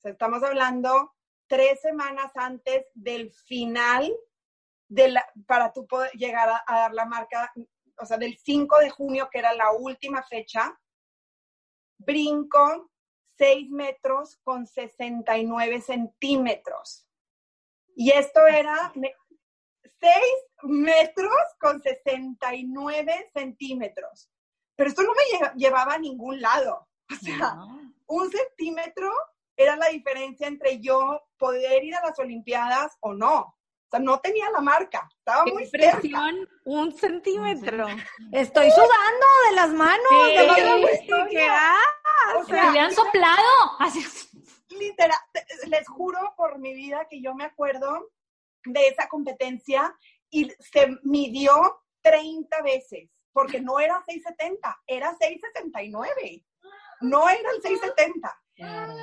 [0.02, 1.14] estamos hablando
[1.46, 4.12] tres semanas antes del final
[5.46, 7.52] para tú poder llegar a, dar la marca,
[8.00, 10.76] o sea, del 5 de junio, que era la última fecha,
[11.98, 12.90] brinco
[13.40, 17.08] 6 metros con 69 centímetros.
[17.96, 19.12] Y esto era 6
[20.64, 24.30] metros con 69 centímetros.
[24.76, 26.86] Pero esto no me llevaba a ningún lado.
[27.10, 27.56] O sea,
[28.06, 29.10] un centímetro
[29.56, 33.56] era la diferencia entre yo poder ir a las Olimpiadas o no.
[33.90, 37.88] O sea, no tenía la marca, estaba muy presión, un centímetro.
[38.30, 40.06] Estoy sudando de las manos.
[40.08, 41.48] Sí, ¿Qué
[42.36, 43.42] o sea, le han soplado.
[43.80, 44.06] Así.
[44.68, 45.18] Literal,
[45.66, 48.12] les juro por mi vida que yo me acuerdo
[48.64, 49.92] de esa competencia
[50.30, 56.44] y se midió 30 veces, porque no era 670, era 669.
[57.00, 58.40] No era el 670.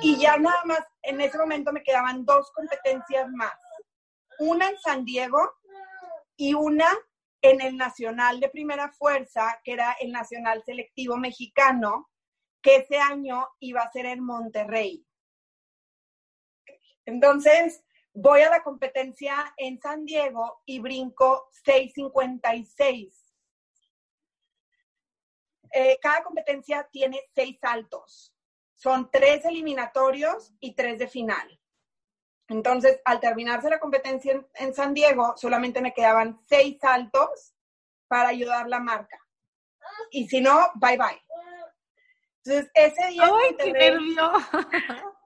[0.00, 3.52] Y ya nada más, en ese momento me quedaban dos competencias más
[4.38, 5.38] una en San Diego
[6.36, 6.88] y una
[7.42, 12.10] en el Nacional de Primera Fuerza, que era el Nacional Selectivo Mexicano,
[12.60, 15.04] que ese año iba a ser en Monterrey.
[17.06, 23.28] Entonces, voy a la competencia en San Diego y brinco 656.
[25.70, 28.34] Eh, cada competencia tiene seis saltos.
[28.74, 31.60] Son tres eliminatorios y tres de final.
[32.48, 37.54] Entonces, al terminarse la competencia en, San Diego, solamente me quedaban seis saltos
[38.08, 39.18] para ayudar la marca.
[40.10, 41.22] Y si no, bye bye.
[42.44, 43.24] Entonces, ese día...
[43.24, 44.32] ¡Ay, qué nervio!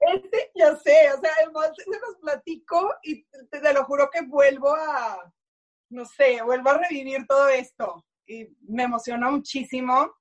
[0.00, 4.72] Este, ya sé, o sea, además se los platico y te, lo juro que vuelvo
[4.72, 5.34] a,
[5.90, 8.06] no sé, vuelvo a revivir todo esto.
[8.24, 10.14] Y me emociona muchísimo,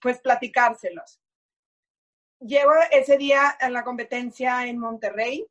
[0.00, 1.21] pues, platicárselos
[2.46, 5.46] llego ese día en la competencia en Monterrey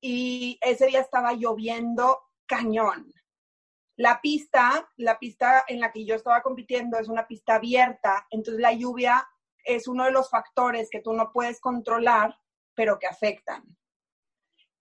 [0.00, 3.12] y ese día estaba lloviendo cañón.
[3.96, 8.60] La pista, la pista en la que yo estaba compitiendo es una pista abierta, entonces
[8.60, 9.28] la lluvia
[9.64, 12.36] es uno de los factores que tú no puedes controlar,
[12.74, 13.62] pero que afectan.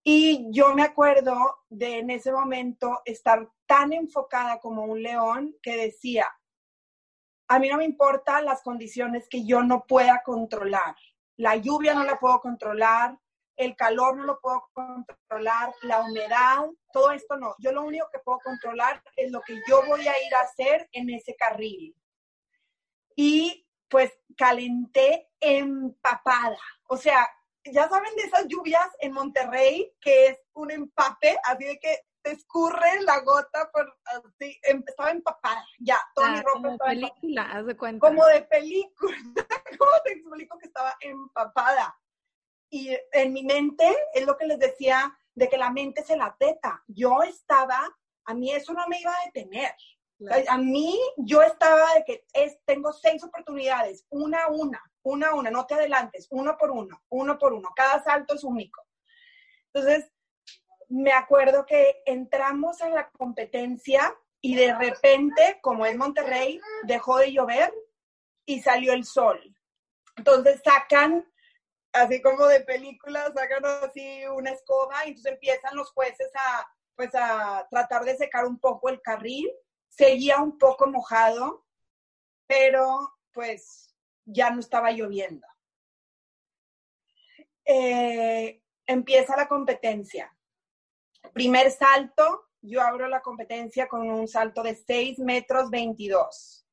[0.03, 5.77] Y yo me acuerdo de en ese momento estar tan enfocada como un león que
[5.77, 6.27] decía,
[7.47, 10.95] a mí no me importan las condiciones que yo no pueda controlar.
[11.37, 13.17] La lluvia no la puedo controlar,
[13.55, 17.55] el calor no lo puedo controlar, la humedad, todo esto no.
[17.59, 20.89] Yo lo único que puedo controlar es lo que yo voy a ir a hacer
[20.91, 21.95] en ese carril.
[23.15, 26.57] Y pues calenté empapada.
[26.87, 27.27] O sea,
[27.63, 32.31] ya saben de esas lluvias en Monterrey, que es un empape, así de que te
[32.31, 36.89] escurre la gota por así, em, estaba empapada, ya, toda mi ah, ropa como estaba
[36.89, 38.07] película, haz de cuenta.
[38.07, 39.17] Como de película,
[39.79, 41.99] ¿cómo te explico que estaba empapada?
[42.69, 46.35] Y en mi mente, es lo que les decía, de que la mente se la
[46.39, 46.83] teta.
[46.87, 47.79] Yo estaba,
[48.25, 49.75] a mí eso no me iba a detener.
[50.47, 55.35] a mí, yo estaba de que es, tengo seis oportunidades, una a una, una a
[55.35, 58.81] una, no te adelantes, uno por uno, uno por uno, cada salto es único.
[59.73, 60.12] Entonces,
[60.93, 67.31] me acuerdo que entramos en la competencia y de repente, como es Monterrey, dejó de
[67.31, 67.73] llover
[68.45, 69.41] y salió el sol.
[70.15, 71.27] Entonces sacan,
[71.93, 77.09] así como de película, sacan así una escoba y entonces empiezan los jueces a, pues
[77.15, 79.51] a tratar de secar un poco el carril.
[79.89, 81.65] Seguía un poco mojado,
[82.45, 85.47] pero pues ya no estaba lloviendo.
[87.65, 90.31] Eh, empieza la competencia.
[91.31, 96.65] Primer salto, yo abro la competencia con un salto de 6 metros 22.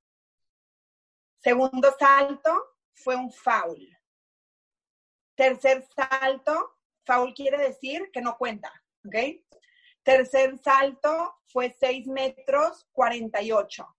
[1.39, 3.97] Segundo salto fue un foul.
[5.35, 8.71] Tercer salto, foul quiere decir que no cuenta,
[9.07, 9.17] ¿ok?
[10.03, 13.97] Tercer salto fue 6 metros 48.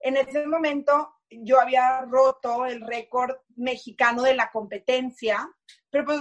[0.00, 5.48] En ese momento yo había roto el récord mexicano de la competencia,
[5.90, 6.20] pero pues,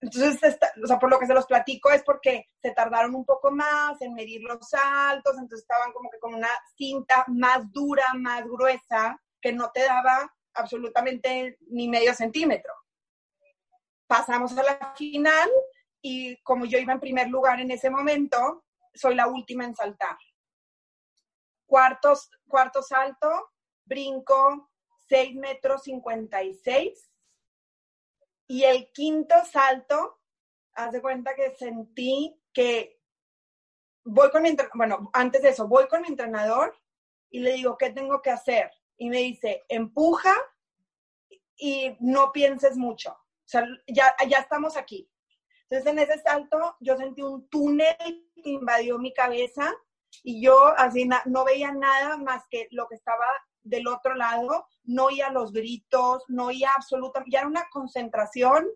[0.00, 3.50] entonces, o sea, por lo que se los platico es porque se tardaron un poco
[3.50, 8.44] más en medir los saltos, entonces estaban como que con una cinta más dura, más
[8.44, 12.72] gruesa, que no te daba absolutamente ni medio centímetro.
[14.06, 15.50] Pasamos a la final
[16.00, 18.64] y como yo iba en primer lugar en ese momento,
[18.94, 20.18] soy la última en saltar.
[21.66, 23.52] Cuartos, cuarto salto,
[23.84, 24.70] brinco
[25.08, 27.11] 6 metros 56.
[28.46, 30.20] Y el quinto salto,
[30.74, 33.00] haz de cuenta que sentí que
[34.04, 36.76] voy con mi, bueno, antes de eso, voy con mi entrenador
[37.30, 38.70] y le digo, ¿qué tengo que hacer?
[38.96, 40.34] Y me dice, empuja
[41.56, 43.16] y no pienses mucho.
[43.86, 45.08] Ya, ya estamos aquí.
[45.68, 47.96] Entonces, en ese salto, yo sentí un túnel
[48.42, 49.72] que invadió mi cabeza
[50.22, 53.26] y yo así no veía nada más que lo que estaba
[53.62, 58.66] del otro lado, no oía los gritos, no oía absolutamente, ya era una concentración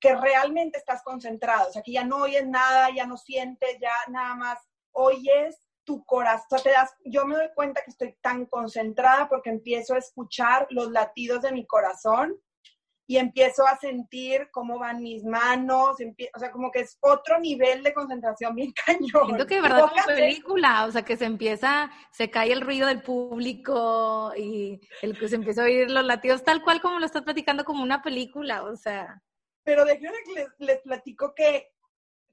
[0.00, 3.92] que realmente estás concentrado, o sea, que ya no oyes nada, ya no sientes, ya
[4.08, 4.58] nada más
[4.92, 9.94] oyes tu corazón, te das, yo me doy cuenta que estoy tan concentrada porque empiezo
[9.94, 12.36] a escuchar los latidos de mi corazón
[13.06, 15.96] y empiezo a sentir cómo van mis manos,
[16.34, 19.26] o sea, como que es otro nivel de concentración bien cañón.
[19.26, 22.60] Siento que de verdad es una película, o sea, que se empieza, se cae el
[22.60, 26.98] ruido del público y el que se empieza a oír los latidos tal cual como
[26.98, 29.22] lo estás platicando como una película, o sea.
[29.64, 31.72] Pero déjenme que les, les platico que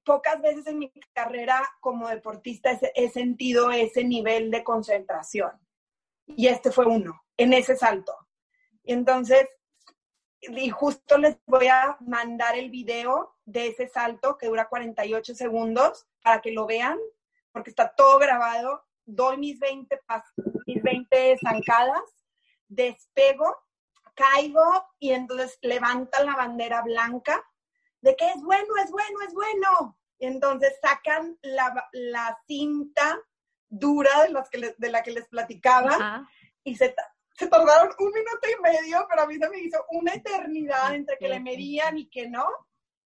[0.03, 5.51] pocas veces en mi carrera como deportista he sentido ese nivel de concentración.
[6.25, 8.13] Y este fue uno, en ese salto.
[8.83, 9.47] Y entonces
[10.41, 16.07] y justo les voy a mandar el video de ese salto que dura 48 segundos
[16.23, 16.97] para que lo vean,
[17.51, 18.85] porque está todo grabado.
[19.05, 19.99] Doy mis 20,
[20.65, 22.03] mis 20 zancadas,
[22.67, 23.57] despego,
[24.13, 27.43] caigo y entonces levantan la bandera blanca
[28.01, 29.97] de que es bueno, es bueno, es bueno.
[30.19, 33.19] Y entonces sacan la, cinta
[33.69, 36.27] dura de, las que de la que les platicaba
[36.63, 36.93] y se,
[37.39, 41.17] se tardaron un minuto y medio, pero a mí se me hizo una eternidad entre
[41.17, 42.45] que le medían y que no.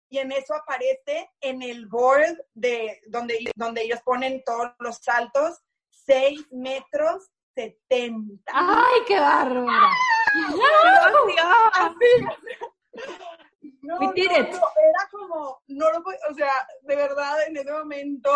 [0.09, 5.59] Y en eso aparece en el board de donde, donde ellos ponen todos los saltos,
[6.05, 8.41] 6 metros 70.
[8.53, 9.89] ¡Ay, qué bárbara!
[13.81, 16.53] No, no, era como, no lo o sea,
[16.83, 18.31] de verdad, en ese momento,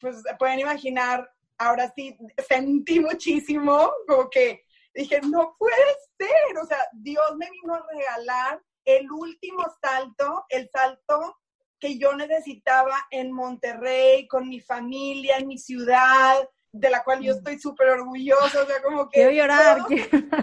[0.00, 2.16] pues pueden imaginar, ahora sí
[2.48, 4.63] sentí muchísimo, como que
[4.94, 5.74] Dije, no puede
[6.18, 11.36] ser, o sea, Dios me vino a regalar el último salto, el salto
[11.80, 17.34] que yo necesitaba en Monterrey, con mi familia, en mi ciudad, de la cual yo
[17.34, 17.36] mm.
[17.36, 19.20] estoy súper orgullosa, o sea, como que...
[19.20, 19.78] Quiero llorar,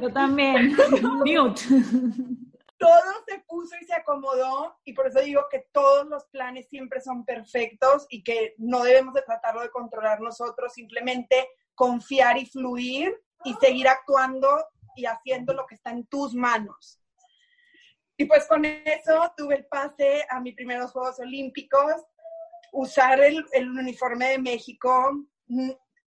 [0.02, 0.76] yo también,
[2.78, 7.00] Todo se puso y se acomodó, y por eso digo que todos los planes siempre
[7.00, 13.16] son perfectos y que no debemos de tratarlo de controlar nosotros, simplemente confiar y fluir
[13.44, 14.48] y seguir actuando
[14.96, 17.00] y haciendo lo que está en tus manos.
[18.18, 21.96] Y pues con eso tuve el pase a mis primeros Juegos Olímpicos.
[22.72, 25.12] Usar el, el uniforme de México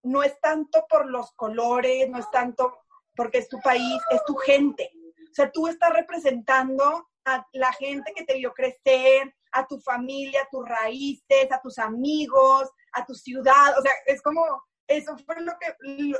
[0.03, 2.79] no es tanto por los colores, no es tanto
[3.15, 4.91] porque es tu país, es tu gente.
[5.29, 10.41] O sea, tú estás representando a la gente que te vio crecer, a tu familia,
[10.41, 13.77] a tus raíces, a tus amigos, a tu ciudad.
[13.77, 14.41] O sea, es como
[14.87, 15.75] eso fue lo, que,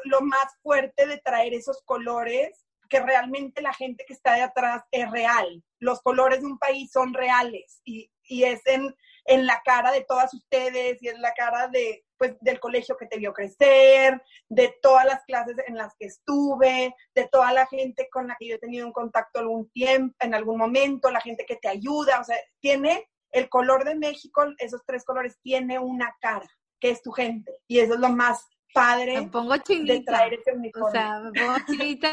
[0.06, 4.84] lo, más fuerte de traer esos colores, que realmente la gente que está de atrás
[4.92, 5.64] es real.
[5.80, 8.96] Los colores de un país son reales y, y es en,
[9.26, 13.08] en, la cara de todas ustedes y en la cara de, pues, del colegio que
[13.08, 18.08] te vio crecer, de todas las clases en las que estuve, de toda la gente
[18.12, 21.46] con la que yo he tenido un contacto algún tiempo, en algún momento, la gente
[21.46, 26.16] que te ayuda, o sea, tiene el color de México, esos tres colores, tiene una
[26.22, 26.50] cara,
[26.80, 27.52] que es tu gente.
[27.68, 30.88] Y eso es lo más padre me pongo de traer ese uniforme.
[30.88, 32.10] O sea, me pongo chinita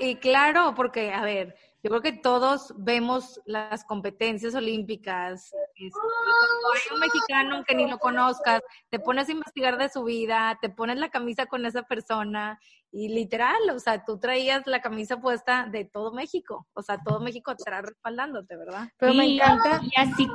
[0.00, 6.72] y claro, porque, a ver, yo creo que todos vemos las competencias olímpicas Este, cuando
[6.74, 10.68] hay un mexicano que ni lo conozcas, te pones a investigar de su vida, te
[10.68, 12.60] pones la camisa con esa persona
[12.92, 17.20] y literal, o sea, tú traías la camisa puesta de todo México, o sea, todo
[17.20, 18.88] México estará respaldándote, ¿verdad?
[18.98, 19.80] Pero me encanta.
[19.82, 20.28] Y así,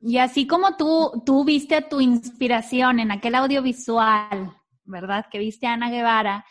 [0.00, 4.56] y así como tú, tú viste a tu inspiración en aquel audiovisual,
[4.92, 5.26] ¿verdad?
[5.28, 6.44] Que viste a Ana Guevara,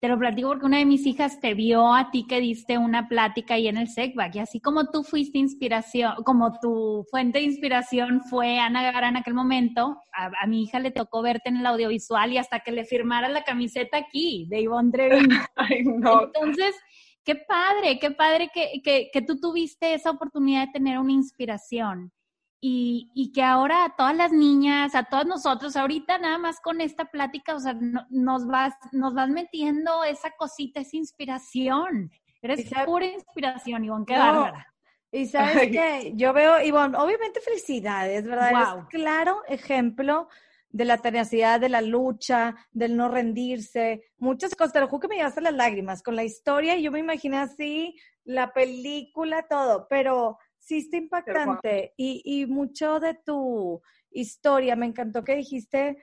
[0.00, 3.08] te lo platico porque una de mis hijas te vio a ti que diste una
[3.08, 7.44] plática ahí en el SECBAC y así como tú fuiste inspiración, como tu fuente de
[7.44, 11.66] inspiración fue Ana Guevara en aquel momento, a, mi hija le tocó verte en el
[11.66, 15.40] audiovisual y hasta que le firmara la camiseta aquí de Ivonne Treviño.
[15.68, 16.76] Entonces,
[17.24, 22.12] qué padre, qué padre que, que, que tú tuviste esa oportunidad de tener una inspiración
[22.60, 26.80] y, y, que ahora a todas las niñas, a todos nosotros, ahorita nada más con
[26.80, 27.76] esta plática, o sea,
[28.10, 32.10] nos, vas, nos vas metiendo esa cosita, esa inspiración.
[32.42, 34.66] Eres pura inspiración, Ivonne, qué bárbara.
[35.12, 38.74] Y sabes que yo veo, Ivonne, obviamente felicidades, ¿verdad?
[38.74, 38.86] Wow.
[38.88, 40.28] claro ejemplo
[40.70, 44.72] de la tenacidad, de la lucha, del no rendirse, muchas cosas.
[44.72, 47.38] Te lo juro que me llevaste las lágrimas con la historia y yo me imaginé
[47.38, 50.38] así, la película, todo, pero
[50.68, 51.94] sí está impactante.
[51.96, 55.96] Y, y mucho de tu historia, me encantó que dijiste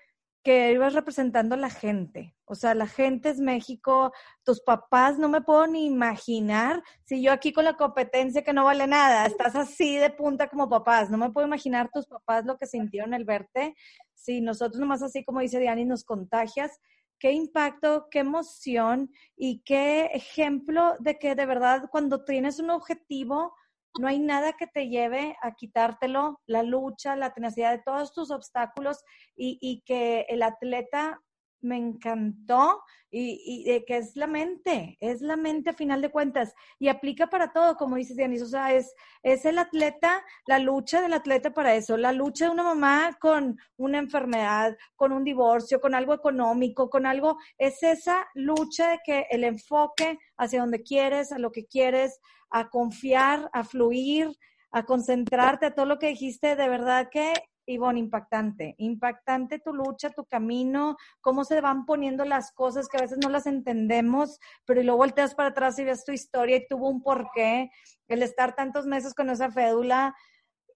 [0.44, 2.36] que ibas representando a la gente.
[2.46, 4.12] O sea, la gente es México,
[4.44, 6.84] tus papás, no me puedo ni imaginar.
[7.04, 10.70] Si yo aquí con la competencia que no vale nada, estás así de punta como
[10.70, 13.76] papás, no me puedo imaginar tus papás lo que sintieron el verte,
[14.14, 16.80] si nosotros nomás así como dice Diani nos contagias,
[17.20, 23.54] qué impacto, qué emoción y qué ejemplo de que de verdad cuando tienes un objetivo,
[24.00, 28.32] no hay nada que te lleve a quitártelo, la lucha, la tenacidad de todos tus
[28.32, 29.04] obstáculos
[29.36, 31.22] y, que el atleta
[31.62, 36.54] me encantó y, y que es la mente, es la mente a final de cuentas
[36.80, 38.94] y aplica para todo, como dices Dianis, o sea, es,
[39.24, 43.58] es el atleta, la lucha del atleta para eso, la lucha de una mamá con
[43.78, 49.26] una enfermedad, con un divorcio, con algo económico, con algo, es esa lucha de que
[49.30, 54.30] el enfoque hacia donde quieres, a lo que quieres, a confiar, a fluir,
[54.72, 57.34] a concentrarte, a todo lo que dijiste, de verdad que
[57.66, 63.02] Ivonne, impactante, impactante tu lucha, tu camino, cómo se van poniendo las cosas que a
[63.02, 66.68] veces no las entendemos, pero y luego volteas para atrás y ves tu historia y
[66.68, 67.70] tuvo un porqué,
[68.08, 70.16] el estar tantos meses con esa fédula,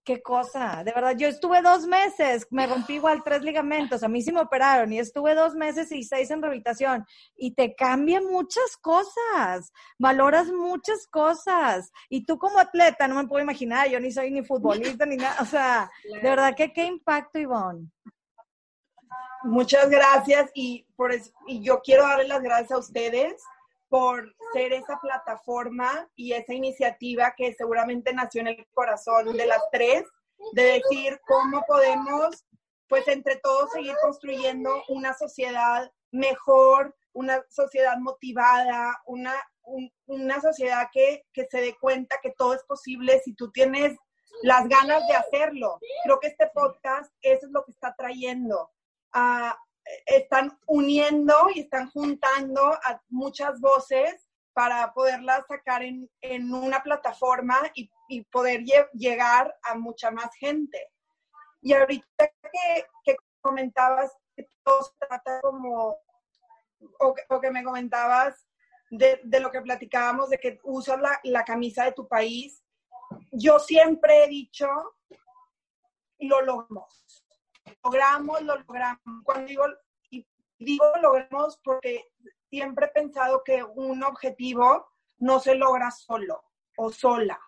[0.09, 4.23] qué cosa, de verdad, yo estuve dos meses, me rompí igual tres ligamentos, a mí
[4.23, 7.05] sí me operaron y estuve dos meses y seis en rehabilitación.
[7.35, 11.91] Y te cambia muchas cosas, valoras muchas cosas.
[12.09, 15.35] Y tú como atleta, no me puedo imaginar, yo ni soy ni futbolista ni nada,
[15.41, 17.91] o sea, de verdad que qué impacto, Ivonne.
[19.43, 21.11] Muchas gracias y, por
[21.45, 23.43] y yo quiero darle las gracias a ustedes
[23.89, 29.61] por ser esa plataforma y esa iniciativa que seguramente nació en el corazón de las
[29.71, 30.03] tres,
[30.53, 32.45] de decir cómo podemos,
[32.87, 39.33] pues entre todos, seguir construyendo una sociedad mejor, una sociedad motivada, una,
[40.05, 43.97] una sociedad que, que se dé cuenta que todo es posible si tú tienes
[44.43, 45.79] las ganas de hacerlo.
[46.03, 48.71] Creo que este podcast eso es lo que está trayendo
[49.11, 49.57] a,
[50.05, 57.57] están uniendo y están juntando a muchas voces para poderlas sacar en, en una plataforma
[57.75, 58.63] y, y poder
[58.93, 60.91] llegar a mucha más gente.
[61.61, 65.97] Y ahorita que, que comentabas que todo se trata como,
[66.99, 68.47] o que, o que me comentabas
[68.89, 72.63] de, de, lo que platicábamos, de que usas la, la camisa de tu país,
[73.31, 74.67] yo siempre he dicho,
[76.19, 77.08] lo logramos
[77.83, 79.23] logramos, lo logramos.
[79.23, 79.65] Cuando digo,
[80.09, 80.27] y
[80.57, 82.11] digo logramos porque
[82.49, 84.87] siempre he pensado que un objetivo
[85.19, 86.43] no se logra solo
[86.77, 87.39] o sola.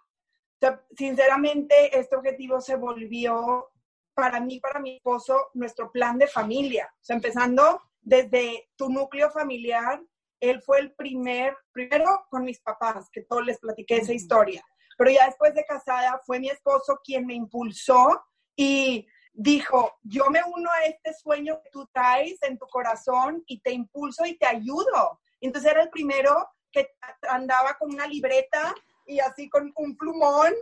[0.95, 3.69] sinceramente, este objetivo se volvió
[4.13, 6.93] para mí, para mi esposo, nuestro plan de familia.
[6.93, 10.01] O sea, empezando desde tu núcleo familiar,
[10.39, 14.63] él fue el primer, primero con mis papás, que todos les platiqué esa historia,
[14.97, 18.23] pero ya después de casada fue mi esposo quien me impulsó
[18.55, 23.59] y dijo, yo me uno a este sueño que tú traes en tu corazón y
[23.61, 25.19] te impulso y te ayudo.
[25.39, 26.89] Entonces era el primero que
[27.29, 28.73] andaba con una libreta
[29.05, 30.53] y así con un plumón,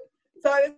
[0.42, 0.74] ¿sabes?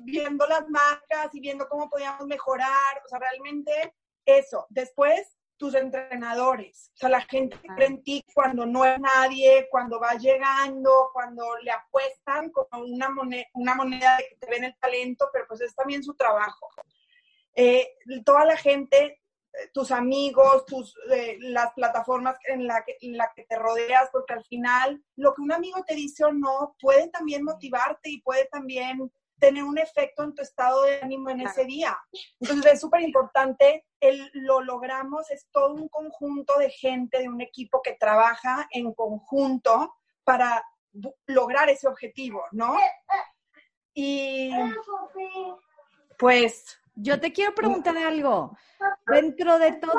[0.00, 3.02] Viendo las marcas y viendo cómo podíamos mejorar.
[3.04, 4.66] O sea, realmente eso.
[4.70, 6.90] Después, tus entrenadores.
[6.94, 11.10] O sea, la gente que cree en ti cuando no es nadie, cuando va llegando,
[11.12, 15.46] cuando le apuestan como una moneda, una moneda de que te ven el talento, pero
[15.46, 16.68] pues es también su trabajo.
[17.54, 17.88] Eh,
[18.24, 19.20] toda la gente,
[19.72, 24.34] tus amigos, tus, eh, las plataformas en la, que, en la que te rodeas, porque
[24.34, 28.46] al final lo que un amigo te dice o no puede también motivarte y puede
[28.46, 31.98] también tener un efecto en tu estado de ánimo en ese día.
[32.40, 33.84] Entonces es súper importante,
[34.34, 39.96] lo logramos, es todo un conjunto de gente, de un equipo que trabaja en conjunto
[40.22, 40.64] para
[41.26, 42.76] lograr ese objetivo, ¿no?
[43.94, 44.52] Y
[46.16, 48.56] pues yo te quiero preguntar algo.
[49.06, 49.92] Dentro de todo,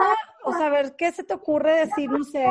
[0.43, 2.09] o saber ¿qué se te ocurre decir?
[2.09, 2.45] No sé,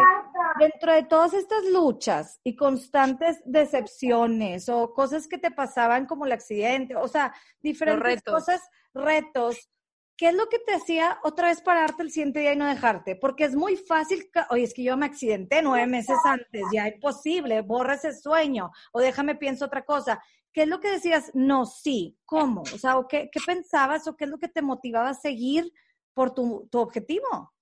[0.59, 6.33] dentro de todas estas luchas y constantes decepciones o cosas que te pasaban como el
[6.33, 8.61] accidente, o sea, diferentes cosas,
[8.95, 9.71] retos,
[10.17, 13.17] ¿qué es lo que te hacía otra vez pararte el siguiente día y no dejarte?
[13.17, 17.01] Porque es muy fácil, oye, es que yo me accidenté nueve meses antes, ya es
[17.01, 20.23] posible, borra ese sueño o déjame pienso otra cosa.
[20.53, 21.31] ¿Qué es lo que decías?
[21.35, 22.63] No, sí, ¿cómo?
[22.63, 25.73] O sea, qué, qué, pensabas o qué es lo que te motivaba a seguir
[26.15, 27.55] por tu, tu, objetivo?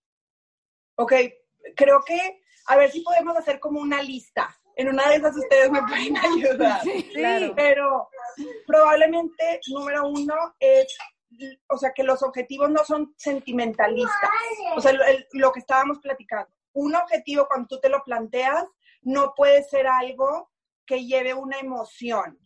[0.97, 1.13] Ok,
[1.77, 4.55] creo que a ver si podemos hacer como una lista.
[4.77, 6.83] En una de esas ustedes me pueden ayudar.
[6.83, 7.53] Sí, claro.
[7.55, 8.09] Pero
[8.67, 10.97] probablemente, número uno, es,
[11.69, 14.31] o sea, que los objetivos no son sentimentalistas.
[14.77, 16.51] O sea, lo, lo que estábamos platicando.
[16.73, 18.65] Un objetivo, cuando tú te lo planteas,
[19.03, 20.51] no puede ser algo
[20.87, 22.39] que lleve una emoción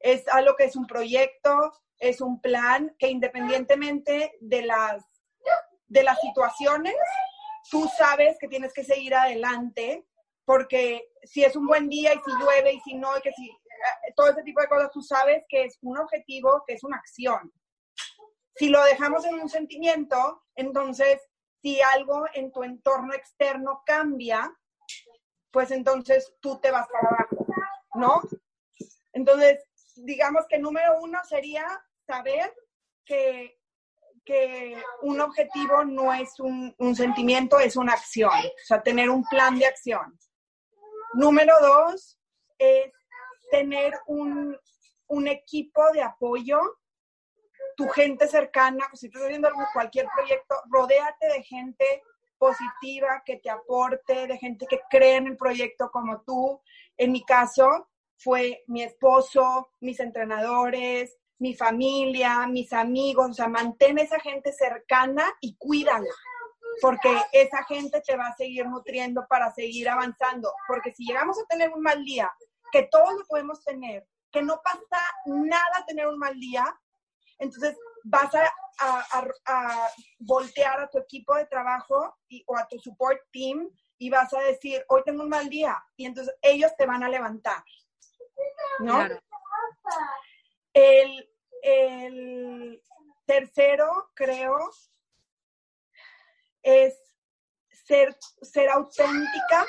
[0.00, 5.04] es algo que es un proyecto, es un plan que independientemente de las,
[5.86, 6.96] de las situaciones,
[7.70, 10.06] tú sabes que tienes que seguir adelante,
[10.44, 13.48] porque si es un buen día y si llueve y si no, y que si
[13.48, 16.96] eh, todo ese tipo de cosas, tú sabes que es un objetivo, que es una
[16.96, 17.52] acción.
[18.56, 21.20] Si lo dejamos en un sentimiento, entonces
[21.62, 24.50] si algo en tu entorno externo cambia,
[25.50, 27.46] pues entonces tú te vas para abajo,
[27.94, 28.22] ¿no?
[29.12, 29.62] Entonces,
[30.04, 31.64] digamos que número uno sería
[32.06, 32.54] saber
[33.04, 33.58] que,
[34.24, 39.24] que un objetivo no es un, un, sentimiento, es una acción, o sea, tener un
[39.24, 40.18] plan de acción.
[41.14, 42.18] Número dos
[42.58, 42.92] es
[43.50, 44.56] tener un,
[45.08, 46.60] un equipo de apoyo,
[47.76, 52.02] tu gente cercana, si estás viendo cualquier proyecto, rodéate de gente
[52.38, 56.60] positiva que te aporte, de gente que cree en el proyecto como tú.
[56.96, 57.89] En mi caso,
[58.22, 65.24] fue mi esposo, mis entrenadores, mi familia, mis amigos, o sea, mantén esa gente cercana
[65.40, 66.10] y cuídala,
[66.82, 71.46] porque esa gente te va a seguir nutriendo para seguir avanzando, porque si llegamos a
[71.46, 72.30] tener un mal día,
[72.70, 76.64] que todos lo podemos tener, que no pasa nada tener un mal día,
[77.38, 78.52] entonces vas a,
[79.46, 83.66] a, voltear a tu equipo de trabajo y, o a tu support team
[83.96, 87.08] y vas a decir, hoy tengo un mal día, y entonces ellos te van a
[87.08, 87.62] levantar.
[88.80, 89.08] ¿No?
[90.72, 91.26] El,
[93.26, 94.58] tercero, creo,
[96.62, 96.98] es
[97.70, 99.66] ser, ser auténtica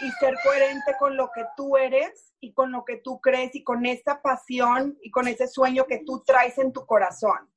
[0.00, 3.62] y ser coherente con lo que tú eres y con lo que tú crees y
[3.62, 7.50] con esa pasión y con ese sueño que tú traes en tu corazón.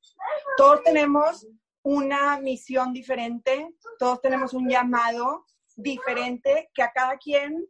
[0.56, 1.46] Todos tenemos
[1.82, 5.46] una misión diferente, todos tenemos un llamado
[5.76, 7.66] diferente que a cada quien,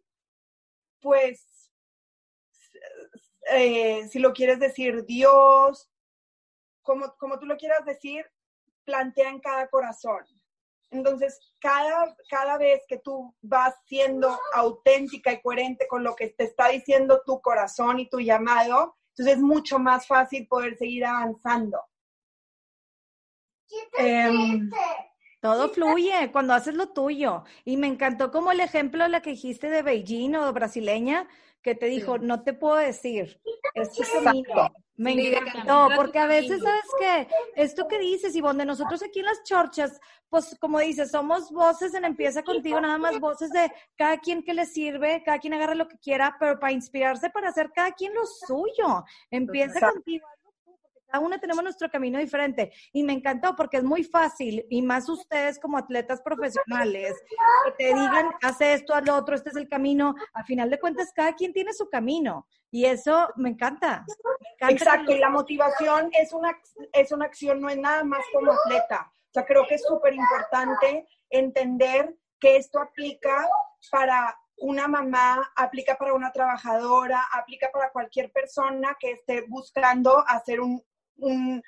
[1.01, 1.46] pues,
[3.53, 5.91] eh, si lo quieres decir Dios,
[6.82, 8.24] como, como tú lo quieras decir,
[8.84, 10.24] plantea en cada corazón.
[10.91, 16.45] Entonces, cada, cada vez que tú vas siendo auténtica y coherente con lo que te
[16.45, 21.80] está diciendo tu corazón y tu llamado, entonces es mucho más fácil poder seguir avanzando.
[23.99, 24.68] Em,
[25.41, 27.45] todo fluye cuando haces lo tuyo.
[27.64, 31.28] Y me encantó como el ejemplo la que dijiste de Beijing o brasileña,
[31.62, 33.40] que te dijo, no te puedo decir,
[34.24, 34.72] camino.
[34.96, 37.28] Me encantó, porque a veces, ¿sabes qué?
[37.56, 39.98] Esto que dices, y donde nosotros aquí en las chorchas,
[40.28, 44.52] pues como dices, somos voces en Empieza Contigo, nada más voces de cada quien que
[44.52, 48.12] le sirve, cada quien agarra lo que quiera, pero para inspirarse, para hacer cada quien
[48.12, 49.04] lo suyo.
[49.30, 50.26] Empieza contigo,
[51.11, 55.08] cada una tenemos nuestro camino diferente y me encantó porque es muy fácil y más
[55.08, 57.14] ustedes como atletas profesionales
[57.64, 60.14] que te digan, hace esto, haz lo otro, este es el camino.
[60.34, 64.04] A final de cuentas, cada quien tiene su camino y eso me encanta.
[64.61, 66.56] Exacto, y la motivación es una,
[66.92, 69.12] es una acción, no es nada más como atleta.
[69.12, 73.48] O sea, creo que es súper importante entender que esto aplica
[73.90, 80.61] para una mamá, aplica para una trabajadora, aplica para cualquier persona que esté buscando hacer
[80.61, 80.82] un,
[81.20, 81.62] un,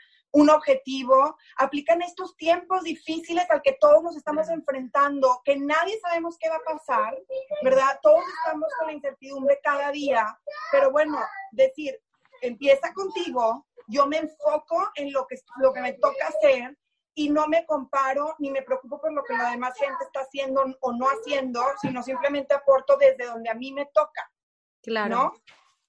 [0.50, 6.48] objetivo, aplican estos tiempos difíciles al que todos nos estamos enfrentando, que nadie sabemos qué
[6.48, 7.18] va a pasar,
[7.62, 7.98] ¿verdad?
[8.02, 10.38] Todos estamos con la incertidumbre cada día,
[10.70, 11.18] pero bueno,
[11.50, 12.00] decir,
[12.40, 16.76] empieza contigo, yo me enfoco en lo que, lo que me toca hacer
[17.14, 20.64] y no me comparo ni me preocupo por lo que la demás gente está haciendo
[20.80, 24.30] o no haciendo, sino simplemente aporto desde donde a mí me toca.
[24.82, 25.16] Claro.
[25.16, 25.32] ¿no?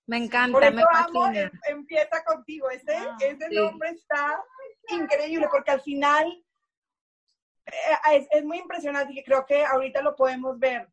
[0.06, 1.41] Me encanta, Por eso me amo, fascina.
[1.41, 2.70] em- empieza contigo.
[2.70, 3.56] Ese, Ah, ese sí.
[3.56, 4.43] nombre está
[4.89, 6.43] increíble porque al final
[7.66, 7.72] eh,
[8.14, 10.89] es, es muy impresionante y creo que ahorita lo podemos ver.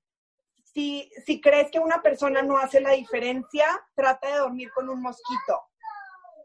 [0.72, 5.02] Si, si crees que una persona no hace la diferencia, trata de dormir con un
[5.02, 5.60] mosquito.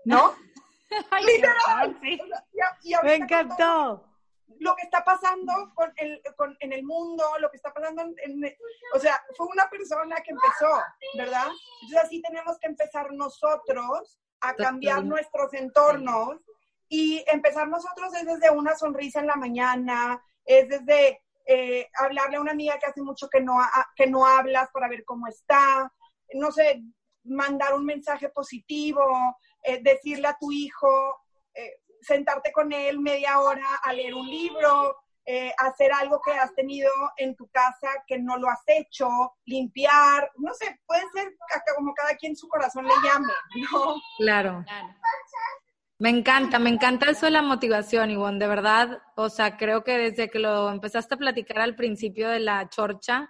[0.06, 0.34] ¿No?
[1.12, 1.98] Ay, Literal.
[2.02, 2.20] sí.
[2.54, 4.10] Y a- y ahorita Me encantó.
[4.60, 8.16] Lo que está pasando con el, con- en el mundo, lo que está pasando en,
[8.44, 8.56] en-
[8.94, 10.70] O sea, fue una persona que empezó,
[11.18, 11.48] ¿verdad?
[11.82, 16.40] Entonces así tenemos que empezar nosotros a cambiar nuestros entornos
[16.88, 22.42] y empezar nosotros es desde una sonrisa en la mañana, es desde eh, hablarle a
[22.42, 25.92] una amiga que hace mucho que no, ha- que no hablas para ver cómo está,
[26.34, 26.82] no sé,
[27.24, 29.04] mandar un mensaje positivo,
[29.64, 30.90] eh, decirle a tu hijo,
[32.06, 34.96] sentarte con él media hora a leer un libro,
[35.26, 39.10] eh, hacer algo que has tenido en tu casa que no lo has hecho,
[39.46, 41.34] limpiar, no sé, puede ser
[41.76, 43.34] como cada quien su corazón le llame,
[43.72, 43.96] ¿no?
[44.20, 44.64] Claro.
[45.98, 49.02] Me encanta, me encanta eso de la motivación, Ivonne, de verdad.
[49.16, 53.30] O sea, creo que desde que lo empezaste a platicar al principio de la chorcha,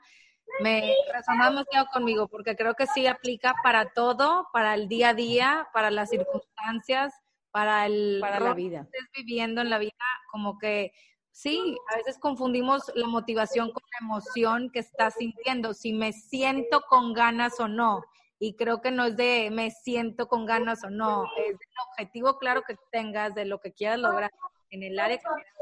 [0.62, 5.14] me resonó demasiado conmigo, porque creo que sí aplica para todo, para el día a
[5.14, 7.14] día, para las circunstancias,
[7.56, 8.86] para el Para la vida.
[8.92, 9.94] que estés viviendo en la vida,
[10.30, 10.92] como que
[11.32, 16.82] sí, a veces confundimos la motivación con la emoción que estás sintiendo, si me siento
[16.90, 18.04] con ganas o no.
[18.40, 22.38] Y creo que no es de me siento con ganas o no, es del objetivo
[22.40, 24.32] claro que tengas, de lo que quieras lograr
[24.70, 25.54] en el área que quieras,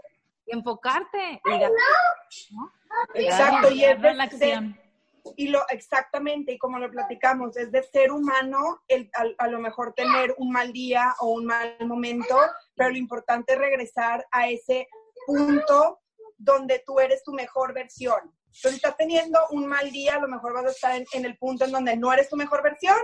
[0.47, 4.82] y enfocarte y Exacto, y es de-.
[5.35, 9.93] Y lo exactamente, y como lo platicamos, es de ser humano el, a, lo mejor
[9.93, 12.35] tener un mal día o un mal momento,
[12.75, 14.87] pero lo importante es regresar a ese
[15.25, 16.01] punto
[16.37, 18.19] donde tú eres tu mejor versión.
[18.47, 21.37] Entonces, estás teniendo un mal día, a lo mejor vas a estar en, en el
[21.37, 22.97] punto en donde no eres tu mejor versión,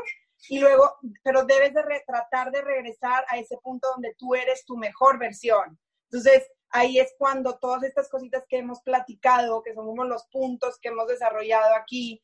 [0.48, 4.64] y luego, pero debes de re- tratar de regresar a ese punto donde tú eres
[4.66, 5.78] tu mejor versión.
[6.12, 10.78] Entonces, ahí es cuando todas estas cositas que hemos platicado, que son como los puntos
[10.80, 12.22] que hemos desarrollado aquí,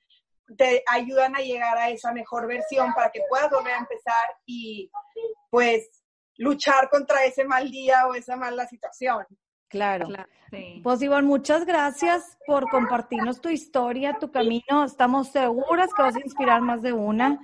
[0.58, 4.92] te ayudan a llegar a esa mejor versión para que puedas volver a empezar y
[5.50, 6.04] pues
[6.38, 9.26] luchar contra ese mal día o esa mala situación.
[9.68, 10.08] Claro.
[10.08, 10.30] Claro.
[10.84, 14.86] Pues Ivonne, muchas gracias por compartirnos tu historia, tu camino.
[14.86, 17.40] Estamos seguras que vas a inspirar más de una.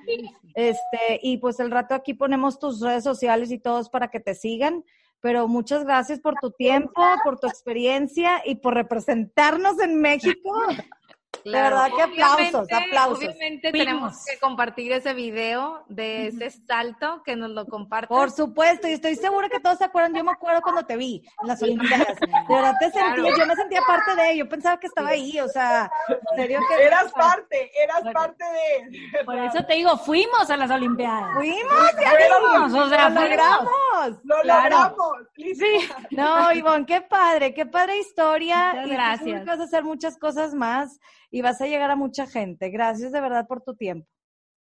[0.56, 4.34] Este, y pues el rato aquí ponemos tus redes sociales y todos para que te
[4.34, 4.86] sigan.
[5.22, 10.52] Pero muchas gracias por tu tiempo, por tu experiencia y por representarnos en México.
[11.46, 13.18] De verdad que aplausos, Obviamente- aplausos.
[13.18, 18.10] Obviamente tenemos que compartir ese video de ese salto que nos lo compartas.
[18.10, 20.14] Por supuesto, y estoy segura que todos se acuerdan.
[20.14, 22.08] Yo me acuerdo cuando te vi en las Olimpiadas.
[22.20, 23.24] De verdad te Claro.
[23.38, 26.84] yo me sentía parte de, yo pensaba que estaba ahí, o sea, en serio que.
[26.84, 29.24] Eras parte, eras parte de...
[29.26, 31.34] Por eso te digo, fuimos a las Olimpiadas.
[31.36, 34.20] Fuimos, ya Fuimos, o sea, lo logramos.
[34.24, 34.70] Lo Claro.
[34.78, 35.18] logramos.
[35.36, 35.66] Listo.
[36.12, 38.74] No, Ivonne, qué padre, qué padre historia.
[38.74, 39.46] Muchas y estoy gracias.
[39.46, 41.00] vas a hacer muchas cosas más
[41.32, 42.70] y vas a llegar a mucha gente.
[42.70, 44.08] Gracias de verdad por tu tiempo.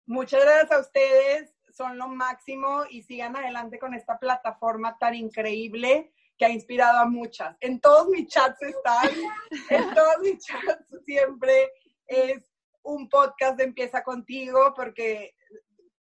[0.05, 6.13] Muchas gracias a ustedes, son lo máximo y sigan adelante con esta plataforma tan increíble
[6.37, 7.57] que ha inspirado a muchas.
[7.59, 9.09] En todos mis chats están,
[9.69, 11.71] en todos mis chats siempre
[12.05, 12.51] es
[12.83, 15.35] un podcast de Empieza contigo porque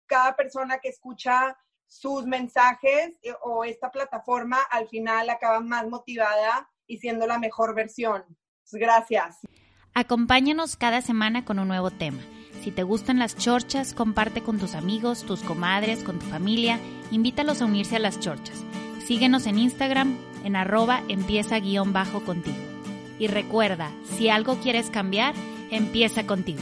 [0.06, 6.98] cada persona que escucha sus mensajes o esta plataforma al final acaba más motivada y
[6.98, 8.26] siendo la mejor versión.
[8.72, 9.40] Gracias.
[9.98, 12.20] Acompáñanos cada semana con un nuevo tema.
[12.62, 16.82] Si te gustan las chorchas, comparte con tus amigos, tus comadres, con tu familia,
[17.12, 18.62] invítalos a unirse a las chorchas.
[19.08, 22.58] Síguenos en Instagram en arroba empieza guion bajo contigo.
[23.20, 25.34] Y recuerda, si algo quieres cambiar,
[25.72, 26.62] empieza contigo.